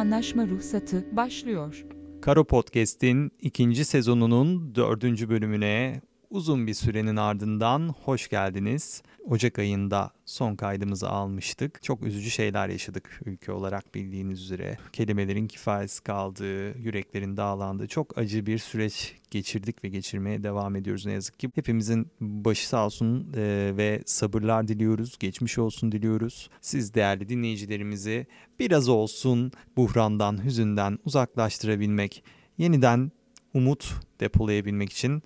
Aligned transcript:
Anlaşma 0.00 0.46
Ruhsatı 0.46 1.16
başlıyor. 1.16 1.86
Karo 2.22 2.44
Podcast'in 2.44 3.32
ikinci 3.40 3.84
sezonunun 3.84 4.74
dördüncü 4.74 5.28
bölümüne 5.28 6.00
uzun 6.30 6.66
bir 6.66 6.74
sürenin 6.74 7.16
ardından 7.16 7.94
hoş 8.04 8.28
geldiniz. 8.28 9.02
Ocak 9.24 9.58
ayında 9.58 10.10
son 10.24 10.56
kaydımızı 10.56 11.08
almıştık. 11.08 11.82
Çok 11.82 12.02
üzücü 12.02 12.30
şeyler 12.30 12.68
yaşadık 12.68 13.20
ülke 13.24 13.52
olarak 13.52 13.94
bildiğiniz 13.94 14.42
üzere. 14.42 14.78
Kelimelerin 14.92 15.48
kifayetsiz 15.48 16.00
kaldığı, 16.00 16.78
yüreklerin 16.78 17.36
dağlandığı 17.36 17.88
çok 17.88 18.18
acı 18.18 18.46
bir 18.46 18.58
süreç 18.58 19.14
geçirdik 19.30 19.84
ve 19.84 19.88
geçirmeye 19.88 20.42
devam 20.42 20.76
ediyoruz 20.76 21.06
ne 21.06 21.12
yazık 21.12 21.38
ki. 21.38 21.50
Hepimizin 21.54 22.10
başı 22.20 22.68
sağ 22.68 22.86
olsun 22.86 23.32
e, 23.36 23.72
ve 23.76 24.02
sabırlar 24.06 24.68
diliyoruz, 24.68 25.18
geçmiş 25.18 25.58
olsun 25.58 25.92
diliyoruz. 25.92 26.50
Siz 26.60 26.94
değerli 26.94 27.28
dinleyicilerimizi 27.28 28.26
biraz 28.58 28.88
olsun 28.88 29.52
buhrandan, 29.76 30.44
hüzünden 30.44 30.98
uzaklaştırabilmek, 31.04 32.24
yeniden 32.58 33.12
umut 33.54 33.94
depolayabilmek 34.20 34.92
için 34.92 35.22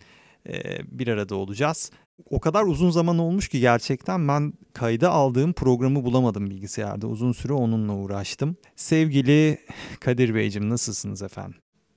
bir 0.84 1.08
arada 1.08 1.34
olacağız. 1.34 1.90
O 2.30 2.40
kadar 2.40 2.62
uzun 2.62 2.90
zaman 2.90 3.18
olmuş 3.18 3.48
ki 3.48 3.60
gerçekten 3.60 4.28
ben 4.28 4.52
kayda 4.72 5.10
aldığım 5.10 5.52
programı 5.52 6.04
bulamadım 6.04 6.50
bilgisayarda. 6.50 7.06
Uzun 7.06 7.32
süre 7.32 7.52
onunla 7.52 7.94
uğraştım. 7.94 8.56
Sevgili 8.76 9.58
Kadir 10.00 10.34
Beyciğim 10.34 10.70
nasılsınız 10.70 11.22
efendim? 11.22 11.54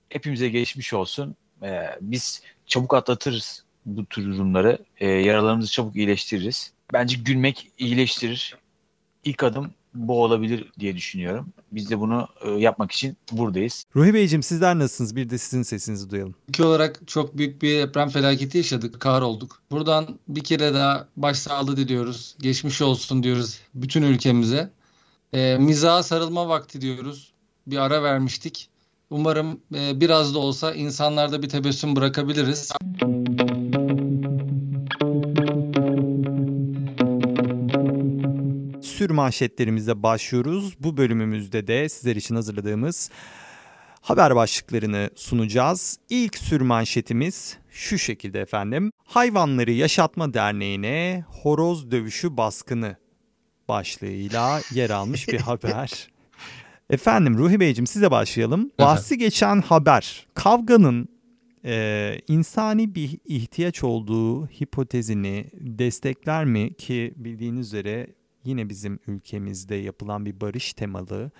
Hepimize 0.09 0.49
geçmiş 0.49 0.93
olsun. 0.93 1.35
Ee, 1.63 1.81
biz 2.01 2.41
çabuk 2.65 2.93
atlatırız 2.93 3.63
bu 3.85 4.05
tür 4.05 4.25
durumları. 4.25 4.79
Ee, 4.97 5.07
yaralarımızı 5.07 5.71
çabuk 5.71 5.95
iyileştiririz. 5.95 6.73
Bence 6.93 7.17
gülmek 7.25 7.71
iyileştirir. 7.77 8.57
İlk 9.23 9.43
adım 9.43 9.73
bu 9.97 10.23
olabilir 10.23 10.71
diye 10.79 10.95
düşünüyorum. 10.95 11.53
Biz 11.71 11.89
de 11.89 11.99
bunu 11.99 12.27
e, 12.41 12.49
yapmak 12.49 12.91
için 12.91 13.17
buradayız. 13.31 13.83
Ruhi 13.95 14.13
Beyciğim 14.13 14.43
sizler 14.43 14.79
nasılsınız? 14.79 15.15
Bir 15.15 15.29
de 15.29 15.37
sizin 15.37 15.63
sesinizi 15.63 16.09
duyalım. 16.09 16.35
Ülke 16.49 16.63
olarak 16.63 16.99
çok 17.07 17.37
büyük 17.37 17.61
bir 17.61 17.79
deprem 17.79 18.09
felaketi 18.09 18.57
yaşadık, 18.57 18.99
kar 18.99 19.21
olduk. 19.21 19.61
Buradan 19.71 20.07
bir 20.27 20.43
kere 20.43 20.73
daha 20.73 21.07
başsağlığı 21.17 21.77
diliyoruz. 21.77 22.35
Geçmiş 22.39 22.81
olsun 22.81 23.23
diyoruz 23.23 23.59
bütün 23.75 24.01
ülkemize. 24.01 24.69
E, 25.33 25.57
mizaha 25.57 26.03
sarılma 26.03 26.49
vakti 26.49 26.81
diyoruz. 26.81 27.33
Bir 27.67 27.77
ara 27.77 28.03
vermiştik. 28.03 28.69
Umarım 29.09 29.61
e, 29.75 30.01
biraz 30.01 30.33
da 30.33 30.39
olsa 30.39 30.73
insanlarda 30.73 31.43
bir 31.43 31.49
tebessüm 31.49 31.95
bırakabiliriz. 31.95 32.71
Sür 38.97 39.09
manşetlerimize 39.09 40.03
başlıyoruz. 40.03 40.75
Bu 40.79 40.97
bölümümüzde 40.97 41.67
de 41.67 41.89
sizler 41.89 42.15
için 42.15 42.35
hazırladığımız 42.35 43.09
haber 44.01 44.35
başlıklarını 44.35 45.09
sunacağız. 45.15 45.97
İlk 46.09 46.37
sür 46.37 46.61
manşetimiz 46.61 47.57
şu 47.69 47.97
şekilde 47.97 48.41
efendim. 48.41 48.91
Hayvanları 49.05 49.71
Yaşatma 49.71 50.33
Derneği'ne 50.33 51.25
horoz 51.27 51.91
dövüşü 51.91 52.37
baskını 52.37 52.95
başlığıyla 53.67 54.61
yer 54.73 54.89
almış 54.89 55.27
bir 55.27 55.39
haber. 55.39 56.07
Efendim 56.89 57.37
Ruhi 57.37 57.59
Beyciğim 57.59 57.87
size 57.87 58.11
başlayalım. 58.11 58.71
Bahsi 58.79 59.17
geçen 59.17 59.61
haber 59.61 60.27
kavganın 60.33 61.09
e, 61.65 62.17
insani 62.27 62.95
bir 62.95 63.17
ihtiyaç 63.25 63.83
olduğu 63.83 64.47
hipotezini 64.47 65.45
destekler 65.53 66.45
mi 66.45 66.73
ki 66.73 67.13
bildiğiniz 67.15 67.67
üzere 67.67 68.17
yine 68.47 68.69
bizim 68.69 68.99
ülkemizde 69.07 69.75
yapılan 69.75 70.25
bir 70.25 70.41
barış 70.41 70.73
temalı 70.73 71.31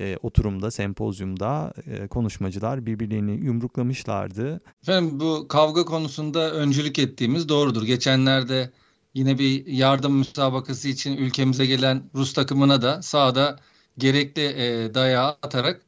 e, 0.00 0.16
oturumda, 0.22 0.70
sempozyumda 0.70 1.72
e, 1.86 2.06
konuşmacılar 2.06 2.86
birbirlerini 2.86 3.44
yumruklamışlardı. 3.44 4.60
Efendim 4.82 5.20
bu 5.20 5.48
kavga 5.48 5.84
konusunda 5.84 6.52
öncülük 6.52 6.98
ettiğimiz 6.98 7.48
doğrudur. 7.48 7.82
Geçenlerde 7.82 8.70
yine 9.14 9.38
bir 9.38 9.66
yardım 9.66 10.14
müsabakası 10.14 10.88
için 10.88 11.16
ülkemize 11.16 11.66
gelen 11.66 12.02
Rus 12.14 12.32
takımına 12.32 12.82
da 12.82 13.02
sahada 13.02 13.58
gerekli 13.98 14.42
e, 14.42 14.94
dayağı 14.94 15.36
atarak 15.42 15.80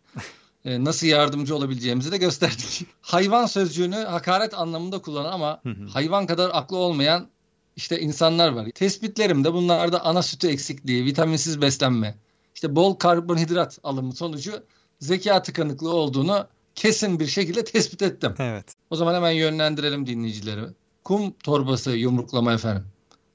e, 0.64 0.84
nasıl 0.84 1.06
yardımcı 1.06 1.56
olabileceğimizi 1.56 2.12
de 2.12 2.18
gösterdik. 2.18 2.86
hayvan 3.00 3.46
sözcüğünü 3.46 3.96
hakaret 3.96 4.54
anlamında 4.54 4.98
kullanan 4.98 5.32
ama 5.32 5.62
hayvan 5.88 6.26
kadar 6.26 6.50
aklı 6.52 6.76
olmayan 6.76 7.28
işte 7.76 8.00
insanlar 8.00 8.52
var. 8.52 8.70
Tespitlerim 8.74 9.44
de 9.44 9.52
bunlarda 9.52 10.04
ana 10.04 10.22
sütü 10.22 10.48
eksikliği, 10.48 11.04
vitaminsiz 11.04 11.60
beslenme, 11.62 12.14
işte 12.54 12.76
bol 12.76 12.94
karbonhidrat 12.94 13.78
alımı 13.82 14.12
sonucu 14.12 14.64
zeka 15.00 15.42
tıkanıklığı 15.42 15.94
olduğunu 15.94 16.46
kesin 16.74 17.20
bir 17.20 17.26
şekilde 17.26 17.64
tespit 17.64 18.02
ettim. 18.02 18.34
Evet. 18.38 18.74
O 18.90 18.96
zaman 18.96 19.14
hemen 19.14 19.30
yönlendirelim 19.30 20.06
dinleyicileri. 20.06 20.64
Kum 21.04 21.30
torbası 21.30 21.90
yumruklama 21.90 22.52
efendim. 22.52 22.84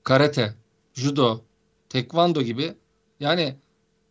Karate, 0.03 0.53
judo, 0.93 1.41
tekvando 1.89 2.41
gibi 2.41 2.73
yani 3.19 3.55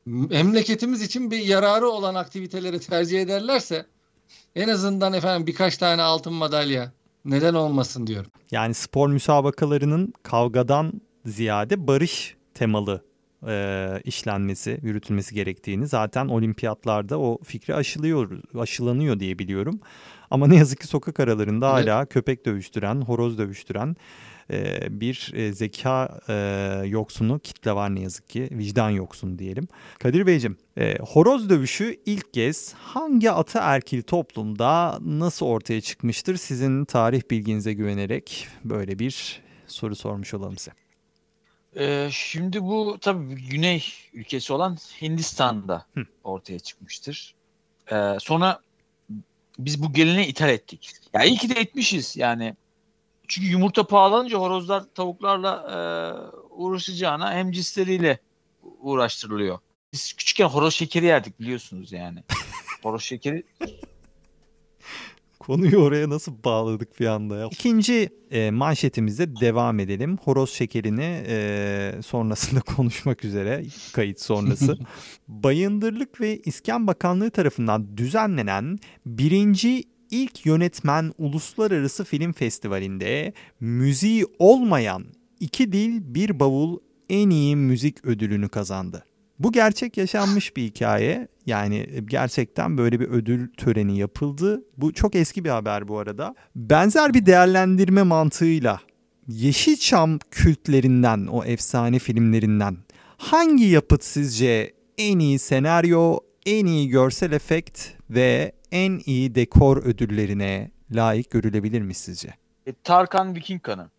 memleketimiz 0.07 1.03
için 1.03 1.31
bir 1.31 1.39
yararı 1.39 1.89
olan 1.89 2.15
aktiviteleri 2.15 2.81
tercih 2.81 3.21
ederlerse 3.21 3.87
en 4.55 4.69
azından 4.69 5.13
efendim 5.13 5.47
birkaç 5.47 5.77
tane 5.77 6.03
altın 6.03 6.33
madalya 6.33 6.93
neden 7.27 7.55
olmasın 7.55 8.07
diyorum. 8.07 8.31
Yani 8.51 8.75
spor 8.75 9.09
müsabakalarının 9.09 10.13
kavgadan 10.23 10.93
ziyade 11.25 11.87
barış 11.87 12.37
temalı 12.55 13.05
e, 13.47 14.01
işlenmesi, 14.05 14.81
yürütülmesi 14.83 15.35
gerektiğini 15.35 15.87
zaten 15.87 16.29
olimpiyatlarda 16.29 17.21
o 17.21 17.39
fikri 17.45 17.75
aşılıyor, 17.75 18.31
aşılanıyor 18.59 19.21
diye 19.21 19.39
biliyorum. 19.39 19.81
Ama 20.31 20.47
ne 20.47 20.57
yazık 20.57 20.81
ki 20.81 20.87
sokak 20.87 21.21
aralarında 21.21 21.81
Evet. 21.81 21.89
hala 21.89 22.07
köpek 22.07 22.47
dövüştüren, 22.47 23.01
horoz 23.01 23.39
dövüştüren 23.39 23.97
e, 24.51 24.87
bir 25.01 25.33
e, 25.35 25.53
zeka 25.53 26.21
e, 26.29 26.35
yoksunu 26.87 27.39
kitle 27.39 27.73
var 27.73 27.95
ne 27.95 28.01
yazık 28.01 28.29
ki. 28.29 28.49
Vicdan 28.53 28.91
yoksunu 28.91 29.39
diyelim. 29.39 29.69
Kadir 29.99 30.27
Beyciğim, 30.27 30.57
e, 30.79 30.99
horoz 30.99 31.51
dövüşü 31.51 32.01
ilk 32.07 32.35
kez 32.35 32.75
hangi 32.75 33.31
ataerkil 33.31 34.03
toplumda 34.03 34.99
nasıl 35.01 35.47
ortaya 35.47 35.81
çıkmıştır? 35.81 36.37
Sizin 36.37 36.85
tarih 36.85 37.23
bilginize 37.31 37.73
güvenerek 37.73 38.49
böyle 38.65 38.99
bir 38.99 39.43
soru 39.67 39.97
sormuş 39.97 40.35
olalım 40.35 40.59
size. 40.59 40.73
Ee, 41.79 42.09
şimdi 42.13 42.63
bu 42.63 42.99
tabii 43.01 43.35
güney 43.35 43.85
ülkesi 44.13 44.53
olan 44.53 44.77
Hindistan'da 45.03 45.87
Hı. 45.95 46.07
ortaya 46.25 46.59
çıkmıştır. 46.59 47.35
Ee, 47.93 48.17
sonra 48.21 48.61
biz 49.59 49.83
bu 49.83 49.93
geleneği 49.93 50.27
ithal 50.27 50.49
ettik. 50.49 50.93
Ya 51.15 51.25
iyi 51.25 51.37
ki 51.37 51.55
de 51.55 51.61
etmişiz 51.61 52.17
yani. 52.17 52.57
Çünkü 53.29 53.49
yumurta 53.49 53.87
pahalanınca 53.87 54.39
horozlar 54.39 54.85
tavuklarla 54.95 55.53
e, 55.71 55.79
uğraşacağına 56.55 57.35
hem 57.35 57.53
cinsleriyle 57.53 58.19
uğraştırılıyor. 58.63 59.59
Biz 59.93 60.13
küçükken 60.13 60.47
horoz 60.47 60.75
şekeri 60.75 61.05
yerdik 61.05 61.41
biliyorsunuz 61.41 61.93
yani. 61.93 62.23
horoz 62.83 63.03
şekeri 63.03 63.43
Konuyu 65.47 65.79
oraya 65.79 66.11
nasıl 66.11 66.33
bağladık 66.45 67.01
bir 67.01 67.07
anda 67.07 67.37
ya? 67.37 67.49
İkinci 67.53 68.09
e, 68.31 68.51
manşetimizde 68.51 69.37
devam 69.41 69.81
edelim. 69.81 70.17
Horoz 70.25 70.51
şekerini 70.51 71.23
e, 71.27 71.93
sonrasında 72.07 72.61
konuşmak 72.77 73.25
üzere 73.25 73.65
kayıt 73.93 74.21
sonrası. 74.21 74.79
Bayındırlık 75.29 76.21
ve 76.21 76.39
İskan 76.39 76.87
Bakanlığı 76.87 77.31
tarafından 77.31 77.97
düzenlenen 77.97 78.79
birinci 79.07 79.85
ilk 80.11 80.47
yönetmen 80.47 81.13
uluslararası 81.19 82.05
film 82.05 82.33
festivalinde 82.33 83.33
müziği 83.61 84.27
olmayan 84.39 85.05
iki 85.41 85.73
dil 85.73 86.15
bir 86.15 86.41
bavul 86.41 86.79
en 87.09 87.31
iyi 87.31 87.57
müzik 87.57 88.05
ödülünü 88.05 88.49
kazandı. 88.49 89.05
Bu 89.39 89.53
gerçek 89.53 89.97
yaşanmış 89.97 90.57
bir 90.57 90.63
hikaye. 90.63 91.29
Yani 91.47 92.05
gerçekten 92.05 92.79
böyle 92.79 93.01
bir 93.01 93.09
ödül 93.09 93.49
töreni 93.57 93.99
yapıldı. 93.99 94.65
Bu 94.77 94.93
çok 94.93 95.15
eski 95.15 95.45
bir 95.45 95.51
haber 95.51 95.89
bu 95.89 95.99
arada. 95.99 96.35
Benzer 96.57 97.15
bir 97.15 97.27
değerlendirme 97.27 98.03
mantığıyla 98.03 98.81
Yeşilçam 99.29 100.19
kültlerinden, 100.31 101.27
o 101.27 101.45
efsane 101.45 101.99
filmlerinden 101.99 102.77
hangi 103.17 103.65
yapıt 103.65 104.05
sizce 104.05 104.73
en 104.99 105.19
iyi 105.19 105.39
senaryo, 105.39 106.19
en 106.47 106.67
iyi 106.67 106.89
görsel 106.89 107.33
efekt 107.33 107.81
ve 108.11 108.53
en 108.73 109.01
iyi 109.07 109.35
dekor 109.35 109.77
ödüllerine 109.77 110.71
layık 110.91 111.31
görülebilir 111.31 111.83
mi 111.83 111.95
sizce? 111.95 112.35
E, 112.67 112.73
Tarkan 112.73 113.35
Viking 113.35 113.63
Kanı. 113.63 113.91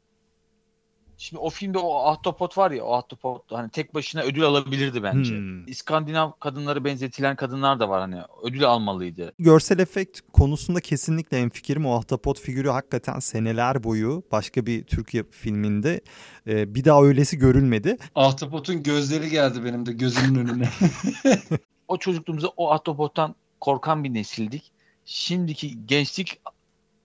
Şimdi 1.19 1.39
o 1.39 1.49
filmde 1.49 1.77
o 1.77 2.05
ahtapot 2.05 2.57
var 2.57 2.71
ya 2.71 2.83
o 2.83 2.93
ahtapot 2.93 3.51
hani 3.51 3.69
tek 3.69 3.93
başına 3.93 4.21
ödül 4.21 4.43
alabilirdi 4.43 5.03
bence. 5.03 5.35
Hmm. 5.35 5.67
İskandinav 5.67 6.31
kadınları 6.39 6.85
benzetilen 6.85 7.35
kadınlar 7.35 7.79
da 7.79 7.89
var 7.89 8.01
hani 8.01 8.21
ödül 8.43 8.65
almalıydı. 8.65 9.33
Görsel 9.39 9.79
efekt 9.79 10.19
konusunda 10.33 10.79
kesinlikle 10.79 11.41
hemfikirim. 11.41 11.85
O 11.85 11.97
ahtapot 11.97 12.39
figürü 12.39 12.69
hakikaten 12.69 13.19
seneler 13.19 13.83
boyu 13.83 14.23
başka 14.31 14.65
bir 14.65 14.83
Türkiye 14.83 15.23
filminde 15.31 16.01
e, 16.47 16.75
bir 16.75 16.85
daha 16.85 17.03
öylesi 17.03 17.37
görülmedi. 17.37 17.97
Ahtapotun 18.15 18.83
gözleri 18.83 19.29
geldi 19.29 19.65
benim 19.65 19.85
de 19.85 19.93
gözümün 19.93 20.39
önüne. 20.39 20.69
o 21.87 21.97
çocukluğumuzda 21.97 22.47
o 22.47 22.71
ahtapottan 22.71 23.35
korkan 23.59 24.03
bir 24.03 24.13
nesildik. 24.13 24.71
Şimdiki 25.05 25.85
gençlik 25.85 26.41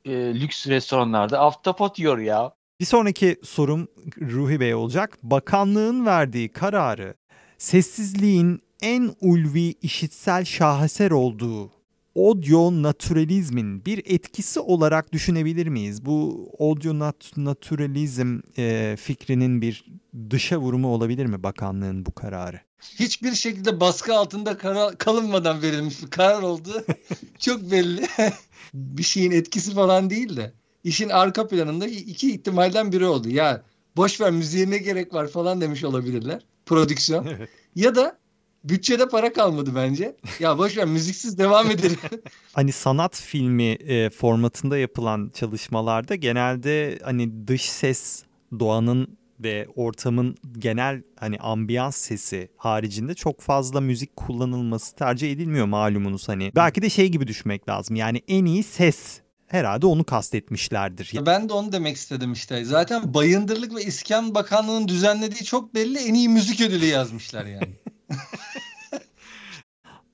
e, 0.04 0.10
lüks 0.40 0.66
restoranlarda 0.68 1.40
ahtapot 1.40 1.98
yiyor 1.98 2.18
ya. 2.18 2.52
Bir 2.80 2.84
sonraki 2.84 3.36
sorum 3.42 3.88
Ruhi 4.20 4.60
Bey 4.60 4.74
olacak. 4.74 5.18
Bakanlığın 5.22 6.06
verdiği 6.06 6.48
kararı 6.48 7.14
sessizliğin 7.58 8.60
en 8.82 9.10
ulvi 9.20 9.74
işitsel 9.82 10.44
şaheser 10.44 11.10
olduğu 11.10 11.70
audio 12.16 12.82
naturalizmin 12.82 13.84
bir 13.84 14.02
etkisi 14.06 14.60
olarak 14.60 15.12
düşünebilir 15.12 15.66
miyiz? 15.66 16.06
Bu 16.06 16.48
audio 16.58 16.92
nat- 16.92 17.36
naturalizm 17.36 18.40
e, 18.58 18.96
fikrinin 18.98 19.62
bir 19.62 19.84
dışa 20.30 20.58
vurumu 20.58 20.88
olabilir 20.88 21.26
mi 21.26 21.42
bakanlığın 21.42 22.06
bu 22.06 22.12
kararı? 22.12 22.60
Hiçbir 22.98 23.34
şekilde 23.34 23.80
baskı 23.80 24.14
altında 24.14 24.58
karar, 24.58 24.98
kalınmadan 24.98 25.62
verilmiş 25.62 26.02
bir 26.02 26.10
karar 26.10 26.42
oldu. 26.42 26.84
Çok 27.38 27.70
belli. 27.70 28.08
bir 28.74 29.02
şeyin 29.02 29.30
etkisi 29.30 29.74
falan 29.74 30.10
değil 30.10 30.36
de 30.36 30.52
işin 30.84 31.08
arka 31.08 31.48
planında 31.48 31.86
iki 31.86 32.30
ihtimalden 32.32 32.92
biri 32.92 33.06
oldu. 33.06 33.28
Ya 33.28 33.62
boş 33.96 34.20
ver 34.20 34.30
müziğe 34.30 34.70
ne 34.70 34.78
gerek 34.78 35.14
var 35.14 35.28
falan 35.28 35.60
demiş 35.60 35.84
olabilirler. 35.84 36.42
Prodüksiyon. 36.66 37.26
Evet. 37.26 37.48
Ya 37.76 37.94
da 37.94 38.18
bütçede 38.64 39.08
para 39.08 39.32
kalmadı 39.32 39.70
bence. 39.74 40.16
Ya 40.40 40.58
boş 40.58 40.76
ver 40.76 40.86
müziksiz 40.86 41.38
devam 41.38 41.70
edelim. 41.70 41.98
Hani 42.52 42.72
sanat 42.72 43.16
filmi 43.16 43.64
e, 43.64 44.10
formatında 44.10 44.78
yapılan 44.78 45.30
çalışmalarda 45.34 46.14
genelde 46.14 46.98
hani 47.02 47.48
dış 47.48 47.62
ses 47.62 48.22
doğanın 48.58 49.18
ve 49.42 49.66
ortamın 49.76 50.36
genel 50.58 51.02
hani 51.16 51.38
ambiyans 51.38 51.96
sesi 51.96 52.48
haricinde 52.56 53.14
çok 53.14 53.40
fazla 53.40 53.80
müzik 53.80 54.16
kullanılması 54.16 54.96
tercih 54.96 55.32
edilmiyor 55.32 55.66
malumunuz 55.66 56.28
hani. 56.28 56.52
Belki 56.56 56.82
de 56.82 56.90
şey 56.90 57.08
gibi 57.08 57.26
düşünmek 57.26 57.68
lazım. 57.68 57.96
Yani 57.96 58.22
en 58.28 58.44
iyi 58.44 58.62
ses 58.62 59.20
herhalde 59.46 59.86
onu 59.86 60.04
kastetmişlerdir. 60.04 61.12
Ben 61.26 61.48
de 61.48 61.52
onu 61.52 61.72
demek 61.72 61.96
istedim 61.96 62.32
işte. 62.32 62.64
Zaten 62.64 63.14
Bayındırlık 63.14 63.74
ve 63.74 63.82
İskan 63.82 64.34
Bakanlığı'nın 64.34 64.88
düzenlediği 64.88 65.44
çok 65.44 65.74
belli 65.74 65.98
en 65.98 66.14
iyi 66.14 66.28
müzik 66.28 66.60
ödülü 66.60 66.86
yazmışlar 66.86 67.46
yani. 67.46 67.76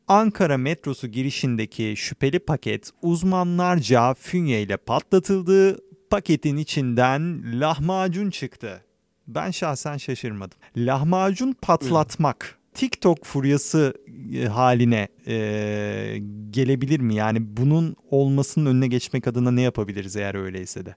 Ankara 0.09 0.59
metrosu 0.59 1.09
girişindeki 1.09 1.95
şüpheli 1.97 2.39
paket 2.39 2.91
uzmanlarca 3.03 4.15
fünyeyle 4.15 4.77
patlatıldı. 4.77 5.79
Paketin 6.11 6.57
içinden 6.57 7.43
lahmacun 7.61 8.31
çıktı. 8.31 8.85
Ben 9.29 9.51
şahsen 9.51 9.97
şaşırmadım. 9.97 10.59
Lahmacun 10.77 11.53
patlatmak 11.63 12.59
TikTok 12.75 13.25
furyası 13.25 13.95
e, 14.35 14.47
haline 14.47 15.09
e, 15.27 16.19
gelebilir 16.51 17.01
mi? 17.01 17.15
Yani 17.15 17.57
bunun 17.57 17.97
olmasının 18.11 18.67
önüne 18.67 18.87
geçmek 18.87 19.27
adına 19.27 19.51
ne 19.51 19.63
yapabiliriz 19.63 20.17
eğer 20.17 20.35
öyleyse 20.35 20.87
de? 20.87 20.95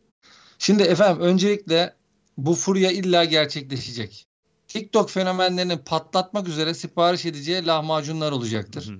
Şimdi 0.59 0.83
efendim 0.83 1.21
öncelikle 1.21 1.93
bu 2.37 2.55
furya 2.55 2.91
illa 2.91 3.25
gerçekleşecek. 3.25 4.27
TikTok 4.67 5.09
fenomenlerini 5.09 5.77
patlatmak 5.77 6.47
üzere 6.47 6.73
sipariş 6.73 7.25
edeceği 7.25 7.65
lahmacunlar 7.65 8.31
olacaktır. 8.31 8.97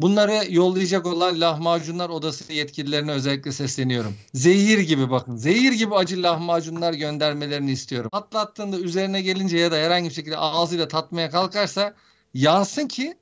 Bunları 0.00 0.52
yollayacak 0.52 1.06
olan 1.06 1.40
lahmacunlar 1.40 2.08
odası 2.08 2.52
yetkililerine 2.52 3.10
özellikle 3.10 3.52
sesleniyorum. 3.52 4.14
Zehir 4.34 4.78
gibi 4.78 5.10
bakın. 5.10 5.36
Zehir 5.36 5.72
gibi 5.72 5.94
acı 5.94 6.22
lahmacunlar 6.22 6.92
göndermelerini 6.92 7.70
istiyorum. 7.70 8.10
Patlattığında 8.12 8.78
üzerine 8.78 9.22
gelince 9.22 9.58
ya 9.58 9.72
da 9.72 9.76
herhangi 9.76 10.08
bir 10.08 10.14
şekilde 10.14 10.36
ağzıyla 10.36 10.88
tatmaya 10.88 11.30
kalkarsa 11.30 11.94
yansın 12.34 12.88
ki 12.88 13.18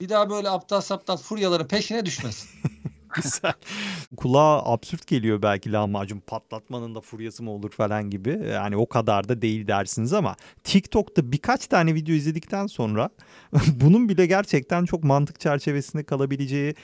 bir 0.00 0.08
daha 0.08 0.30
böyle 0.30 0.50
aptal 0.50 0.80
saptal 0.80 1.16
furyaların 1.16 1.68
peşine 1.68 2.06
düşmesin. 2.06 2.48
Güzel. 3.22 3.52
Kulağa 4.16 4.62
absürt 4.64 5.06
geliyor 5.06 5.42
belki 5.42 5.72
lahmacun 5.72 6.20
patlatmanın 6.20 6.94
da 6.94 7.00
furyası 7.00 7.42
mı 7.42 7.50
olur 7.50 7.70
falan 7.70 8.10
gibi. 8.10 8.40
Yani 8.52 8.76
o 8.76 8.88
kadar 8.88 9.28
da 9.28 9.42
değil 9.42 9.66
dersiniz 9.66 10.12
ama 10.12 10.36
TikTok'ta 10.64 11.32
birkaç 11.32 11.66
tane 11.66 11.94
video 11.94 12.14
izledikten 12.14 12.66
sonra 12.66 13.10
bunun 13.80 14.08
bile 14.08 14.26
gerçekten 14.26 14.84
çok 14.84 15.04
mantık 15.04 15.40
çerçevesinde 15.40 16.04
kalabileceği 16.04 16.74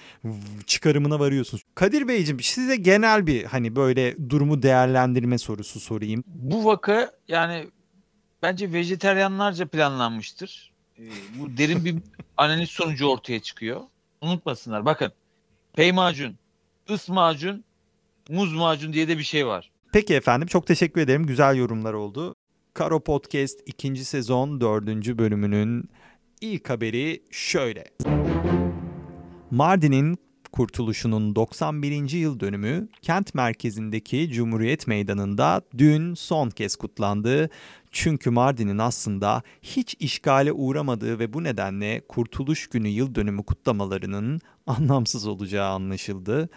çıkarımına 0.67 1.21
varıyorsunuz. 1.21 1.63
Kadir 1.75 2.09
Beyciğim 2.09 2.41
size 2.41 2.77
genel 2.77 3.27
bir 3.27 3.45
hani 3.45 3.77
böyle 3.77 4.31
durumu 4.31 4.63
değerlendirme 4.63 5.39
sorusu 5.39 5.81
sorayım. 5.81 6.25
Bu 6.27 6.65
vaka 6.65 7.13
yani 7.29 7.67
bence 8.43 8.73
vejeteryanlarca 8.73 9.67
planlanmıştır. 9.67 10.73
Ee, 10.99 11.03
bu 11.39 11.57
derin 11.57 11.85
bir 11.85 11.97
analiz 12.37 12.71
sonucu 12.71 13.07
ortaya 13.07 13.41
çıkıyor. 13.41 13.81
Unutmasınlar. 14.21 14.85
Bakın 14.85 15.13
pey 15.75 15.93
macun, 15.93 16.39
ıs 16.91 17.09
macun, 17.09 17.65
muz 18.29 18.53
macun 18.53 18.93
diye 18.93 19.09
de 19.09 19.19
bir 19.19 19.23
şey 19.23 19.47
var. 19.47 19.71
Peki 19.93 20.15
efendim 20.15 20.49
çok 20.49 20.67
teşekkür 20.67 21.01
ederim. 21.01 21.27
Güzel 21.27 21.57
yorumlar 21.57 21.93
oldu. 21.93 22.35
Karo 22.75 23.01
Podcast 23.01 23.61
2. 23.67 24.05
sezon 24.05 24.61
4. 24.61 24.87
bölümünün 25.19 25.89
ilk 26.41 26.71
haberi 26.71 27.23
şöyle. 27.31 27.85
Mardin'in 29.51 30.19
kurtuluşunun 30.55 31.37
91. 31.37 32.11
yıl 32.11 32.41
dönümü 32.41 32.89
kent 33.03 33.35
merkezindeki 33.35 34.31
Cumhuriyet 34.33 34.87
Meydanı'nda 34.87 35.63
dün 35.79 36.15
son 36.15 36.51
kez 36.51 36.77
kutlandı. 36.77 37.51
Çünkü 37.91 38.31
Mardin'in 38.31 38.79
aslında 38.79 39.43
hiç 39.63 39.97
işgale 40.01 40.53
uğramadığı 40.53 41.19
ve 41.19 41.33
bu 41.33 41.45
nedenle 41.45 42.03
Kurtuluş 42.09 42.67
Günü 42.67 42.89
yıl 42.89 43.15
dönümü 43.15 43.43
kutlamalarının 43.43 44.41
anlamsız 44.67 45.27
olacağı 45.27 45.69
anlaşıldı. 45.69 46.49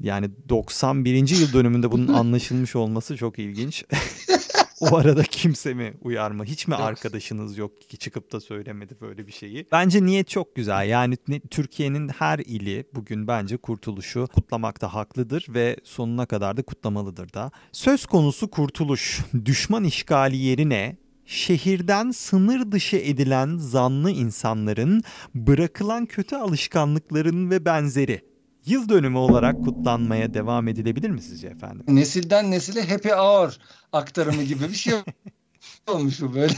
Yani 0.00 0.30
91. 0.48 1.14
yıl 1.14 1.52
dönümünde 1.52 1.92
bunun 1.92 2.08
anlaşılmış 2.14 2.76
olması 2.76 3.16
çok 3.16 3.38
ilginç. 3.38 3.84
o 4.80 4.96
arada 4.96 5.22
kimse 5.22 5.74
mi 5.74 5.94
uyarma? 6.02 6.44
Hiç 6.44 6.68
mi 6.68 6.74
arkadaşınız 6.74 7.58
yok 7.58 7.80
ki 7.80 7.96
çıkıp 7.96 8.32
da 8.32 8.40
söylemedi 8.40 8.96
böyle 9.00 9.26
bir 9.26 9.32
şeyi? 9.32 9.66
Bence 9.72 10.04
niyet 10.04 10.28
çok 10.28 10.54
güzel. 10.54 10.88
Yani 10.88 11.16
Türkiye'nin 11.50 12.08
her 12.08 12.38
ili 12.38 12.84
bugün 12.94 13.26
bence 13.26 13.56
kurtuluşu 13.56 14.28
kutlamakta 14.34 14.94
haklıdır 14.94 15.46
ve 15.48 15.76
sonuna 15.84 16.26
kadar 16.26 16.56
da 16.56 16.62
kutlamalıdır 16.62 17.32
da. 17.32 17.50
Söz 17.72 18.06
konusu 18.06 18.50
kurtuluş, 18.50 19.20
düşman 19.44 19.84
işgali 19.84 20.36
yerine 20.36 20.96
şehirden 21.26 22.10
sınır 22.10 22.72
dışı 22.72 22.96
edilen 22.96 23.56
zanlı 23.56 24.10
insanların 24.10 25.02
bırakılan 25.34 26.06
kötü 26.06 26.36
alışkanlıkların 26.36 27.50
ve 27.50 27.64
benzeri 27.64 28.20
yıl 28.68 28.88
dönümü 28.88 29.18
olarak 29.18 29.64
kutlanmaya 29.64 30.34
devam 30.34 30.68
edilebilir 30.68 31.10
mi 31.10 31.22
sizce 31.22 31.46
efendim? 31.46 31.84
Nesilden 31.88 32.50
nesile 32.50 32.88
happy 32.88 33.08
hour 33.08 33.58
aktarımı 33.92 34.42
gibi 34.42 34.68
bir 34.68 34.74
şey 34.74 34.94
olmuş 35.86 36.20
bu 36.20 36.34
böyle. 36.34 36.54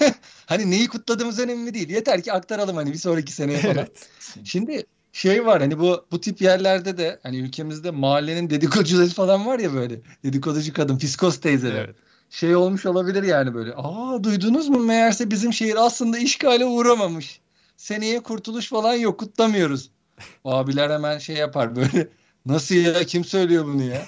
hani 0.46 0.70
neyi 0.70 0.88
kutladığımız 0.88 1.38
önemli 1.38 1.74
değil. 1.74 1.88
Yeter 1.90 2.22
ki 2.22 2.32
aktaralım 2.32 2.76
hani 2.76 2.92
bir 2.92 2.98
sonraki 2.98 3.32
seneye 3.32 3.58
falan. 3.58 3.76
Evet. 3.76 4.08
Şimdi 4.44 4.86
şey 5.12 5.46
var 5.46 5.60
hani 5.60 5.78
bu 5.78 6.06
bu 6.10 6.20
tip 6.20 6.40
yerlerde 6.40 6.98
de 6.98 7.20
hani 7.22 7.38
ülkemizde 7.38 7.90
mahallenin 7.90 8.50
dedikoducuları 8.50 9.08
falan 9.08 9.46
var 9.46 9.58
ya 9.58 9.74
böyle. 9.74 10.00
Dedikoducu 10.24 10.72
kadın, 10.72 10.96
fiskos 10.96 11.40
teyzeler. 11.40 11.84
Evet. 11.84 11.96
Şey 12.30 12.56
olmuş 12.56 12.86
olabilir 12.86 13.22
yani 13.22 13.54
böyle. 13.54 13.74
Aa 13.76 14.24
duydunuz 14.24 14.68
mu 14.68 14.78
meğerse 14.78 15.30
bizim 15.30 15.52
şehir 15.52 15.86
aslında 15.86 16.18
işgale 16.18 16.64
uğramamış. 16.64 17.40
Seneye 17.76 18.20
kurtuluş 18.20 18.68
falan 18.68 18.94
yok 18.94 19.20
kutlamıyoruz. 19.20 19.90
Abiler 20.44 20.90
hemen 20.90 21.18
şey 21.18 21.36
yapar 21.36 21.76
böyle. 21.76 22.08
Nasıl 22.46 22.74
ya 22.74 23.04
kim 23.04 23.24
söylüyor 23.24 23.64
bunu 23.64 23.82
ya? 23.82 24.06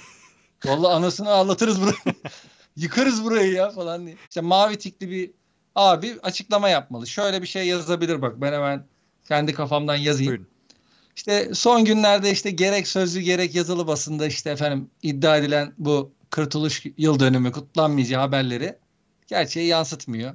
Vallahi 0.64 0.92
anasını 0.92 1.30
ağlatırız 1.30 1.80
burayı. 1.80 2.16
Yıkarız 2.76 3.24
burayı 3.24 3.52
ya 3.52 3.70
falan 3.70 4.06
diye. 4.06 4.16
İşte 4.28 4.40
mavi 4.40 4.78
tikli 4.78 5.10
bir 5.10 5.30
abi 5.74 6.16
açıklama 6.22 6.68
yapmalı. 6.68 7.06
Şöyle 7.06 7.42
bir 7.42 7.46
şey 7.46 7.66
yazabilir 7.66 8.22
bak 8.22 8.40
ben 8.40 8.52
hemen 8.52 8.86
kendi 9.28 9.54
kafamdan 9.54 9.96
yazayım. 9.96 10.30
Buyurun. 10.30 10.48
İşte 11.16 11.50
son 11.54 11.84
günlerde 11.84 12.30
işte 12.30 12.50
gerek 12.50 12.88
sözlü 12.88 13.20
gerek 13.20 13.54
yazılı 13.54 13.86
basında 13.86 14.26
işte 14.26 14.50
efendim 14.50 14.90
iddia 15.02 15.36
edilen 15.36 15.74
bu 15.78 16.12
Kurtuluş 16.30 16.82
yıl 16.96 17.20
dönümü 17.20 17.52
kutlanmayacağı 17.52 18.20
haberleri 18.20 18.78
gerçeği 19.26 19.66
yansıtmıyor. 19.66 20.34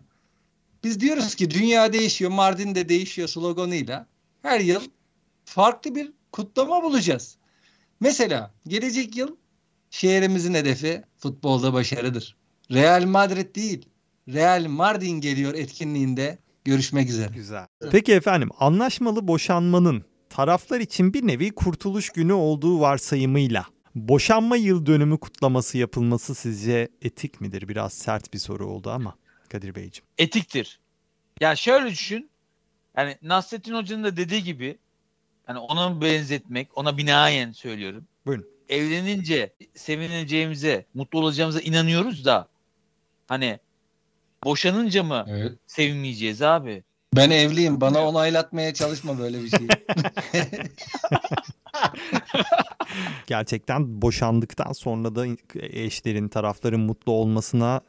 Biz 0.84 1.00
diyoruz 1.00 1.36
ki 1.36 1.50
dünya 1.50 1.94
değişiyor, 1.94 2.32
Mardin 2.32 2.76
de 2.76 2.90
değişiyor 2.90 3.28
sloganıyla 3.28 4.08
her 4.42 4.60
yıl 4.60 4.82
farklı 5.46 5.96
bir 5.96 6.12
kutlama 6.32 6.84
bulacağız. 6.84 7.38
Mesela 8.00 8.54
gelecek 8.68 9.18
yıl 9.18 9.36
şehrimizin 9.90 10.54
hedefi 10.54 11.04
futbolda 11.18 11.74
başarıdır. 11.74 12.36
Real 12.72 13.06
Madrid 13.06 13.56
değil, 13.56 13.86
Real 14.28 14.66
Mardin 14.68 15.22
geliyor 15.22 15.54
etkinliğinde. 15.54 16.38
Görüşmek 16.66 17.10
üzere. 17.10 17.30
Güzel. 17.36 17.66
Peki 17.92 18.14
efendim 18.14 18.50
anlaşmalı 18.60 19.28
boşanmanın 19.28 20.06
taraflar 20.30 20.80
için 20.80 21.14
bir 21.14 21.28
nevi 21.28 21.52
kurtuluş 21.52 22.10
günü 22.10 22.34
olduğu 22.34 22.80
varsayımıyla 22.80 23.66
boşanma 23.96 24.56
yıl 24.56 24.86
dönümü 24.86 25.20
kutlaması 25.20 25.78
yapılması 25.78 26.36
sizce 26.36 26.90
etik 27.02 27.42
midir? 27.42 27.68
Biraz 27.68 27.94
sert 27.94 28.34
bir 28.34 28.40
soru 28.40 28.68
oldu 28.68 28.90
ama 28.90 29.16
Kadir 29.50 29.76
Beyciğim. 29.76 30.06
Etiktir. 30.18 30.80
Ya 31.42 31.56
şöyle 31.56 31.90
düşün. 31.90 32.30
Yani 32.98 33.18
Nasrettin 33.22 33.74
Hoca'nın 33.74 34.04
da 34.04 34.18
dediği 34.18 34.44
gibi 34.44 34.78
hani 35.46 35.60
ona 35.60 36.02
benzetmek, 36.02 36.78
ona 36.78 36.98
binaen 36.98 37.52
söylüyorum. 37.52 38.08
Buyurun. 38.26 38.46
Evlenince 38.70 39.54
sevineceğimize, 39.76 40.86
mutlu 40.94 41.20
olacağımıza 41.20 41.60
inanıyoruz 41.60 42.26
da 42.26 42.48
hani 43.28 43.60
boşanınca 44.44 45.04
mı 45.04 45.26
Evet. 45.28 45.52
sevinmeyeceğiz 45.68 46.42
abi? 46.42 46.84
Ben 47.16 47.30
evliyim. 47.30 47.82
Bana 47.82 48.08
onaylatmaya 48.08 48.74
çalışma 48.74 49.20
böyle 49.20 49.44
bir 49.44 49.50
şeyi. 49.50 49.68
Gerçekten 53.28 54.02
boşandıktan 54.02 54.72
sonra 54.72 55.16
da 55.16 55.26
eşlerin, 55.60 56.28
tarafların 56.28 56.80
mutlu 56.80 57.12
olmasına 57.12 57.82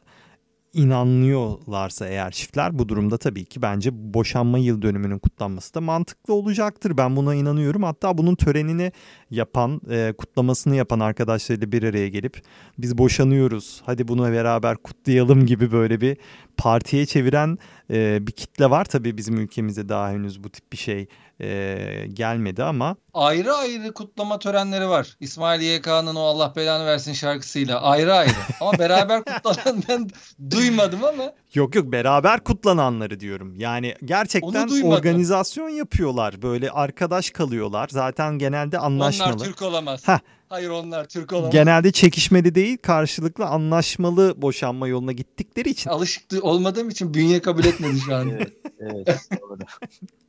inanıyorlarsa 0.75 2.07
eğer 2.07 2.31
çiftler 2.31 2.79
bu 2.79 2.89
durumda 2.89 3.17
tabii 3.17 3.45
ki 3.45 3.61
bence 3.61 3.89
boşanma 3.93 4.57
yıl 4.57 4.81
dönümünün 4.81 5.19
kutlanması 5.19 5.73
da 5.73 5.81
mantıklı 5.81 6.33
olacaktır. 6.33 6.97
Ben 6.97 7.15
buna 7.15 7.35
inanıyorum. 7.35 7.83
Hatta 7.83 8.17
bunun 8.17 8.35
törenini 8.35 8.91
yapan, 9.31 9.81
e, 9.89 10.13
kutlamasını 10.17 10.75
yapan 10.75 10.99
arkadaşlarıyla 10.99 11.71
bir 11.71 11.83
araya 11.83 12.09
gelip 12.09 12.41
biz 12.77 12.97
boşanıyoruz 12.97 13.81
hadi 13.85 14.07
bunu 14.07 14.31
beraber 14.31 14.77
kutlayalım 14.77 15.45
gibi 15.45 15.71
böyle 15.71 16.01
bir 16.01 16.17
partiye 16.57 17.05
çeviren 17.05 17.57
e, 17.91 18.27
bir 18.27 18.31
kitle 18.31 18.69
var. 18.69 18.85
Tabii 18.85 19.17
bizim 19.17 19.37
ülkemizde 19.37 19.89
daha 19.89 20.11
henüz 20.11 20.43
bu 20.43 20.49
tip 20.49 20.71
bir 20.71 20.77
şey 20.77 21.07
e, 21.41 22.07
gelmedi 22.13 22.63
ama 22.63 22.95
ayrı 23.13 23.53
ayrı 23.53 23.93
kutlama 23.93 24.39
törenleri 24.39 24.89
var. 24.89 25.17
İsmail 25.19 25.61
YK'nın 25.61 26.15
o 26.15 26.21
Allah 26.21 26.53
belanı 26.55 26.85
versin 26.85 27.13
şarkısıyla 27.13 27.81
ayrı 27.81 28.13
ayrı. 28.13 28.31
Ama 28.61 28.79
beraber 28.79 29.23
kutlanan 29.23 29.83
ben 29.89 30.09
duymadım 30.51 31.03
ama 31.03 31.33
Yok 31.53 31.75
yok 31.75 31.91
beraber 31.91 32.43
kutlananları 32.43 33.19
diyorum. 33.19 33.55
Yani 33.59 33.95
gerçekten 34.05 34.83
organizasyon 34.83 35.69
yapıyorlar. 35.69 36.41
Böyle 36.41 36.71
arkadaş 36.71 37.29
kalıyorlar. 37.29 37.89
Zaten 37.91 38.39
genelde 38.39 38.79
onlar 38.79 38.85
anlaşmalı. 38.85 39.43
Türk 39.43 39.61
olamaz. 39.61 40.07
Heh. 40.07 40.19
Hayır 40.49 40.69
onlar 40.69 41.07
Türk 41.07 41.33
olamaz. 41.33 41.51
Genelde 41.51 41.91
çekişmeli 41.91 42.55
değil 42.55 42.77
karşılıklı 42.77 43.45
anlaşmalı 43.45 44.41
boşanma 44.41 44.87
yoluna 44.87 45.11
gittikleri 45.11 45.69
için. 45.69 45.89
Alışık 45.89 46.43
olmadığım 46.43 46.89
için 46.89 47.13
bünye 47.13 47.41
kabul 47.41 47.65
etmedi 47.65 47.99
şu 47.99 48.15
an. 48.15 48.29
Evet, 48.29 48.53
evet. 48.79 49.19